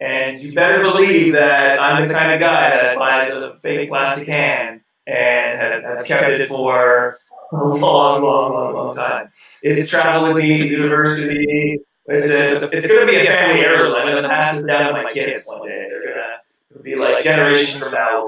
And 0.00 0.40
you 0.40 0.52
better 0.52 0.82
believe 0.82 1.34
that 1.34 1.78
I'm 1.78 2.08
the 2.08 2.12
kind 2.12 2.32
of 2.32 2.40
guy 2.40 2.70
that 2.70 2.98
buys 2.98 3.30
a 3.30 3.56
fake 3.58 3.88
plastic 3.88 4.26
hand 4.26 4.80
and 5.06 5.60
have, 5.60 5.84
have 5.84 6.06
kept 6.06 6.28
it 6.28 6.48
for 6.48 7.18
a 7.52 7.56
long, 7.64 8.22
long, 8.22 8.52
long, 8.52 8.74
long 8.74 8.96
time. 8.96 9.28
It's 9.62 9.88
traveled 9.88 10.34
with 10.34 10.44
me 10.44 10.58
to 10.58 10.68
university. 10.68 11.78
It's, 12.06 12.26
it's, 12.26 12.62
it's 12.62 12.86
going 12.86 13.06
to 13.06 13.12
be 13.12 13.16
a 13.16 13.24
family 13.24 13.60
heirloom. 13.60 13.94
I'm 13.94 14.06
going 14.06 14.22
to 14.22 14.28
pass 14.28 14.58
it 14.58 14.66
down 14.66 14.94
to 14.94 15.02
my 15.02 15.12
kids 15.12 15.44
one 15.46 15.68
day. 15.68 15.86
They're 15.88 16.14
going 16.14 16.38
to 16.76 16.82
be 16.82 16.96
like 16.96 17.22
generations 17.22 17.82
from 17.82 17.92
now. 17.92 18.26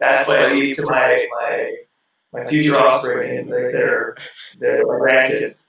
That's 0.00 0.28
what 0.28 0.40
I 0.40 0.52
leave 0.52 0.76
to 0.76 0.86
my 0.86 1.26
my, 1.30 1.76
my 2.32 2.46
future 2.46 2.76
offspring 2.76 3.38
and 3.38 3.50
their, 3.50 4.16
their 4.58 4.86
my 4.86 4.94
grandkids. 4.94 5.66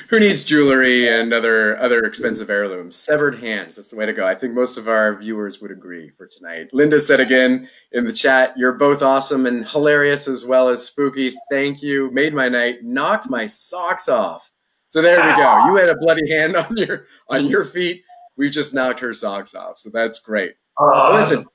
Who 0.10 0.20
needs 0.20 0.44
jewelry 0.44 1.08
and 1.08 1.34
other 1.34 1.78
other 1.80 2.00
expensive 2.00 2.50
heirlooms? 2.50 2.96
Severed 2.96 3.40
hands. 3.40 3.76
That's 3.76 3.90
the 3.90 3.96
way 3.96 4.06
to 4.06 4.14
go. 4.14 4.26
I 4.26 4.36
think 4.36 4.54
most 4.54 4.78
of 4.78 4.88
our 4.88 5.16
viewers 5.16 5.62
would 5.62 5.72
agree 5.72 6.12
for 6.18 6.28
tonight. 6.28 6.70
Linda 6.74 7.02
said 7.02 7.20
again 7.20 7.68
in 7.92 8.06
the 8.06 8.14
chat, 8.14 8.54
"You're 8.58 8.74
both 8.74 9.02
awesome 9.02 9.46
and 9.46 9.68
hilarious 9.68 10.28
as 10.28 10.46
well 10.46 10.70
as 10.70 10.84
spooky. 10.84 11.34
Thank 11.50 11.82
you. 11.82 12.12
Made 12.12 12.34
my 12.34 12.50
night. 12.50 12.84
Knocked 12.84 13.30
my 13.30 13.46
socks 13.46 14.08
off." 14.08 14.52
So 14.90 15.02
there 15.02 15.26
we 15.26 15.34
go. 15.42 15.66
You 15.68 15.76
had 15.78 15.90
a 15.90 15.96
bloody 15.96 16.30
hand 16.30 16.56
on 16.56 16.76
your 16.78 17.08
on 17.30 17.46
your 17.48 17.64
feet. 17.64 18.04
We've 18.38 18.52
just 18.52 18.74
knocked 18.74 19.00
her 19.00 19.14
socks 19.14 19.56
off. 19.56 19.78
So 19.78 19.90
that's 19.90 20.20
great. 20.20 20.56
Uh, 20.80 21.12
Listen, 21.14 21.46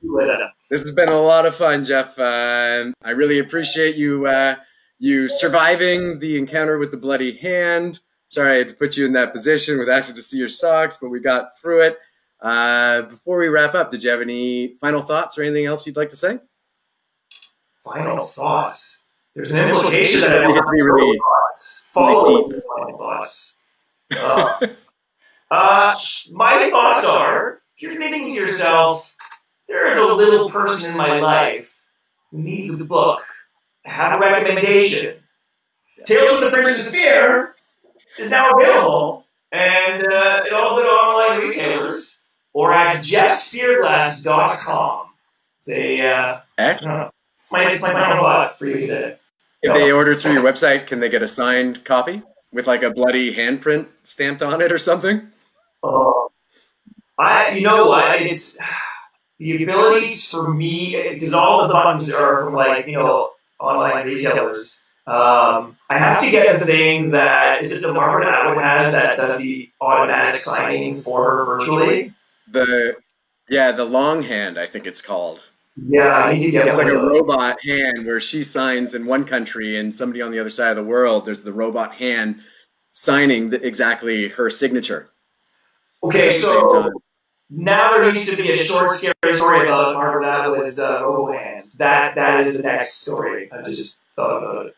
this 0.70 0.82
has 0.82 0.92
been 0.92 1.08
a 1.08 1.20
lot 1.20 1.46
of 1.46 1.54
fun, 1.54 1.84
Jeff. 1.84 2.18
Uh, 2.18 2.92
I 3.02 3.10
really 3.10 3.38
appreciate 3.38 3.96
you. 3.96 4.26
Uh, 4.26 4.56
you 4.98 5.28
surviving 5.28 6.18
the 6.18 6.38
encounter 6.38 6.78
with 6.78 6.90
the 6.90 6.96
bloody 6.96 7.32
hand. 7.32 8.00
Sorry, 8.28 8.54
I 8.54 8.58
had 8.58 8.68
to 8.68 8.74
put 8.74 8.96
you 8.96 9.06
in 9.06 9.12
that 9.12 9.32
position 9.32 9.78
with 9.78 9.88
asking 9.88 10.16
to 10.16 10.22
see 10.22 10.38
your 10.38 10.48
socks, 10.48 10.98
but 11.00 11.10
we 11.10 11.20
got 11.20 11.56
through 11.60 11.82
it. 11.82 11.98
Uh, 12.40 13.02
before 13.02 13.38
we 13.38 13.48
wrap 13.48 13.74
up, 13.74 13.90
did 13.90 14.02
you 14.02 14.10
have 14.10 14.20
any 14.20 14.76
final 14.80 15.02
thoughts 15.02 15.38
or 15.38 15.42
anything 15.42 15.66
else 15.66 15.86
you'd 15.86 15.96
like 15.96 16.10
to 16.10 16.16
say? 16.16 16.38
Final 17.84 18.24
thoughts. 18.24 18.98
There's 19.34 19.50
an 19.50 19.68
implication 19.68 20.20
that 20.20 20.44
I 20.44 20.52
get 20.52 20.60
to 20.60 20.70
be 20.70 20.82
really, 20.82 21.18
follow 21.92 22.48
deep. 22.48 22.62
final 22.76 22.98
thoughts. 22.98 23.54
Uh, 24.16 24.66
uh, 25.50 25.96
my 26.30 26.70
thoughts 26.70 27.04
are: 27.04 27.60
if 27.76 27.82
you're 27.82 28.00
thinking 28.00 28.26
to 28.26 28.40
yourself, 28.40 29.16
there 29.66 29.90
is 29.90 29.96
a 29.96 30.14
little 30.14 30.48
person 30.48 30.92
in 30.92 30.96
my 30.96 31.18
life 31.18 31.76
who 32.30 32.38
needs 32.38 32.80
a 32.80 32.84
book 32.84 33.22
have 33.86 34.16
a 34.16 34.20
recommendation. 34.20 35.16
Tales 36.04 36.40
from 36.40 36.50
the 36.50 36.50
Fringes 36.50 36.86
of 36.86 36.92
Fear 36.92 37.54
is 38.18 38.30
now 38.30 38.52
available, 38.52 39.24
and 39.52 40.06
uh, 40.06 40.42
at 40.46 40.52
all 40.52 40.76
good 40.76 40.86
online 40.86 41.40
retailers 41.40 42.18
or 42.52 42.72
at 42.72 43.02
jeffszpirglas.com. 43.02 45.06
It's 45.58 45.68
a 45.70 46.00
uh, 46.00 46.40
Excellent. 46.58 47.12
it's 47.38 47.52
my 47.52 47.70
it's 47.70 47.82
my 47.82 47.92
final 47.92 48.18
thought 48.18 48.58
for 48.58 48.66
you 48.66 48.78
today. 48.78 49.16
If 49.62 49.72
they 49.72 49.90
order 49.90 50.14
through 50.14 50.34
your 50.34 50.42
website, 50.42 50.86
can 50.86 51.00
they 51.00 51.08
get 51.08 51.22
a 51.22 51.28
signed 51.28 51.84
copy 51.84 52.22
with 52.52 52.66
like 52.66 52.82
a 52.82 52.90
bloody 52.90 53.34
handprint 53.34 53.88
stamped 54.04 54.42
on 54.42 54.60
it 54.60 54.70
or 54.70 54.78
something? 54.78 55.28
Uh, 55.82 56.12
I 57.18 57.50
you 57.50 57.62
know 57.62 57.86
what 57.86 58.22
it's 58.22 58.58
the 59.38 59.62
ability 59.62 60.12
for 60.12 60.52
me 60.52 61.10
because 61.14 61.32
all 61.32 61.66
the 61.66 61.72
buttons 61.72 62.12
are 62.12 62.44
from 62.44 62.54
like 62.54 62.86
you 62.86 62.94
know 62.94 63.30
online 63.58 64.06
retailers. 64.06 64.80
Um, 65.06 65.76
I 65.88 65.98
have 65.98 66.20
to 66.22 66.30
get 66.30 66.60
a 66.60 66.64
thing 66.64 67.10
that 67.10 67.62
is 67.62 67.70
it 67.70 67.80
the 67.80 67.92
Margaret 67.92 68.26
Atwood 68.26 68.62
has 68.62 68.92
that 68.92 69.16
does 69.16 69.40
the 69.40 69.70
automatic 69.80 70.34
signing 70.34 70.94
for 70.94 71.22
her 71.22 71.44
virtually. 71.44 72.12
The 72.50 72.96
yeah, 73.48 73.70
the 73.70 73.84
long 73.84 74.22
hand, 74.22 74.58
I 74.58 74.66
think 74.66 74.86
it's 74.86 75.00
called. 75.00 75.44
Yeah, 75.76 76.16
I 76.16 76.34
need 76.34 76.46
to 76.46 76.50
get 76.50 76.66
It's 76.66 76.78
like 76.78 76.88
a 76.88 76.98
robot 76.98 77.58
hand 77.62 78.06
where 78.06 78.18
she 78.18 78.42
signs 78.42 78.94
in 78.94 79.06
one 79.06 79.24
country 79.24 79.78
and 79.78 79.94
somebody 79.94 80.22
on 80.22 80.32
the 80.32 80.38
other 80.38 80.50
side 80.50 80.70
of 80.70 80.76
the 80.76 80.82
world, 80.82 81.26
there's 81.26 81.42
the 81.42 81.52
robot 81.52 81.94
hand 81.94 82.40
signing 82.92 83.50
the, 83.50 83.64
exactly 83.64 84.28
her 84.28 84.48
signature. 84.48 85.10
Okay, 86.02 86.32
so 86.32 86.90
now 87.50 87.98
there 87.98 88.12
needs 88.12 88.30
to 88.30 88.36
be 88.36 88.50
a 88.50 88.56
short, 88.56 88.90
scary 88.90 89.36
story 89.36 89.66
about 89.66 89.94
Margaret 89.94 90.26
Atwood's 90.26 90.78
uh, 90.78 91.02
Robohand. 91.02 91.65
That 91.78 92.14
that 92.14 92.46
is 92.46 92.54
the 92.54 92.62
next 92.62 93.02
story. 93.02 93.50
I 93.52 93.62
just 93.62 93.96
thought 94.14 94.38
about 94.38 94.66
it. 94.66 94.76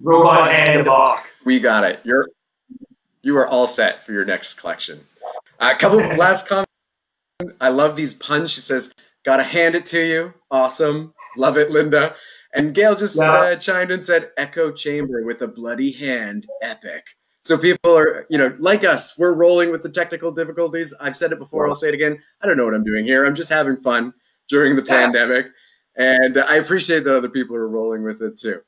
Robot 0.00 0.52
Hand 0.52 0.84
Bach. 0.84 1.26
We 1.44 1.58
got 1.58 1.84
it. 1.84 2.00
You're 2.04 2.28
you 3.22 3.36
are 3.36 3.46
all 3.48 3.66
set 3.66 4.02
for 4.02 4.12
your 4.12 4.24
next 4.24 4.54
collection. 4.54 5.00
A 5.58 5.74
couple 5.74 5.98
of 5.98 6.16
last 6.16 6.46
comments. 6.46 6.70
I 7.60 7.68
love 7.68 7.96
these 7.96 8.14
puns. 8.14 8.50
She 8.50 8.60
says, 8.60 8.92
"Gotta 9.24 9.42
hand 9.42 9.74
it 9.74 9.86
to 9.86 10.00
you. 10.00 10.32
Awesome. 10.50 11.12
Love 11.36 11.58
it, 11.58 11.70
Linda." 11.70 12.14
And 12.54 12.72
Gail 12.72 12.94
just 12.94 13.16
Yeah. 13.16 13.30
uh, 13.30 13.56
chimed 13.56 13.90
in 13.90 13.94
and 13.96 14.04
said, 14.04 14.30
"Echo 14.36 14.70
chamber 14.70 15.22
with 15.24 15.42
a 15.42 15.48
bloody 15.48 15.90
hand. 15.90 16.46
Epic." 16.62 17.04
So 17.42 17.56
people 17.58 17.96
are, 17.96 18.26
you 18.28 18.38
know, 18.38 18.54
like 18.58 18.84
us, 18.84 19.18
we're 19.18 19.34
rolling 19.34 19.70
with 19.70 19.82
the 19.82 19.88
technical 19.88 20.30
difficulties. 20.30 20.94
I've 21.00 21.16
said 21.16 21.32
it 21.32 21.38
before. 21.38 21.66
I'll 21.66 21.74
say 21.74 21.88
it 21.88 21.94
again. 21.94 22.22
I 22.40 22.46
don't 22.46 22.56
know 22.56 22.64
what 22.64 22.74
I'm 22.74 22.84
doing 22.84 23.04
here. 23.04 23.24
I'm 23.24 23.34
just 23.34 23.48
having 23.50 23.76
fun 23.76 24.12
during 24.48 24.76
the 24.76 24.82
Yeah. 24.82 24.94
pandemic, 24.94 25.46
and 25.96 26.38
I 26.38 26.56
appreciate 26.56 27.04
that 27.04 27.16
other 27.16 27.28
people 27.28 27.56
are 27.56 27.68
rolling 27.68 28.02
with 28.02 28.22
it 28.22 28.38
too. 28.38 28.60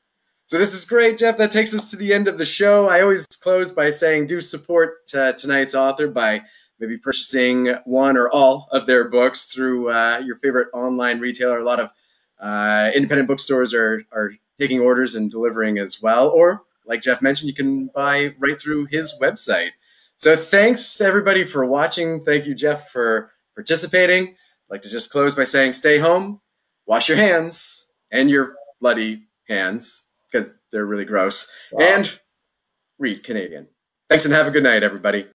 So 0.45 0.57
this 0.57 0.73
is 0.73 0.83
great, 0.83 1.17
Jeff. 1.17 1.37
That 1.37 1.51
takes 1.51 1.73
us 1.73 1.89
to 1.91 1.95
the 1.95 2.13
end 2.13 2.27
of 2.27 2.37
the 2.37 2.45
show. 2.45 2.89
I 2.89 3.01
always 3.01 3.25
close 3.25 3.71
by 3.71 3.91
saying 3.91 4.27
do 4.27 4.41
support 4.41 4.95
uh, 5.13 5.31
tonight's 5.33 5.75
author 5.75 6.07
by 6.09 6.41
maybe 6.77 6.97
purchasing 6.97 7.73
one 7.85 8.17
or 8.17 8.29
all 8.29 8.67
of 8.71 8.85
their 8.85 9.07
books 9.07 9.45
through 9.45 9.89
uh, 9.89 10.21
your 10.25 10.35
favorite 10.35 10.67
online 10.73 11.19
retailer. 11.19 11.59
A 11.59 11.63
lot 11.63 11.79
of 11.79 11.89
uh, 12.39 12.91
independent 12.93 13.27
bookstores 13.27 13.73
are, 13.73 14.01
are 14.11 14.33
taking 14.59 14.81
orders 14.81 15.15
and 15.15 15.31
delivering 15.31 15.77
as 15.77 16.01
well. 16.01 16.29
Or, 16.29 16.63
like 16.85 17.01
Jeff 17.01 17.21
mentioned, 17.21 17.47
you 17.47 17.53
can 17.53 17.87
buy 17.95 18.33
right 18.39 18.59
through 18.59 18.87
his 18.87 19.15
website. 19.21 19.69
So 20.17 20.35
thanks 20.35 20.99
everybody 20.99 21.43
for 21.43 21.65
watching. 21.65 22.23
Thank 22.25 22.45
you, 22.45 22.55
Jeff, 22.55 22.89
for 22.89 23.31
participating. 23.55 24.35
Like 24.71 24.83
to 24.83 24.89
just 24.89 25.11
close 25.11 25.35
by 25.35 25.43
saying 25.43 25.73
stay 25.73 25.97
home, 25.97 26.39
wash 26.87 27.09
your 27.09 27.17
hands 27.17 27.91
and 28.09 28.31
your 28.31 28.55
bloody 28.79 29.27
hands 29.49 30.07
because 30.31 30.49
they're 30.71 30.85
really 30.85 31.03
gross. 31.03 31.51
And 31.77 32.09
read 32.97 33.23
Canadian. 33.23 33.67
Thanks 34.09 34.23
and 34.23 34.33
have 34.33 34.47
a 34.47 34.51
good 34.51 34.63
night, 34.63 34.83
everybody. 34.83 35.27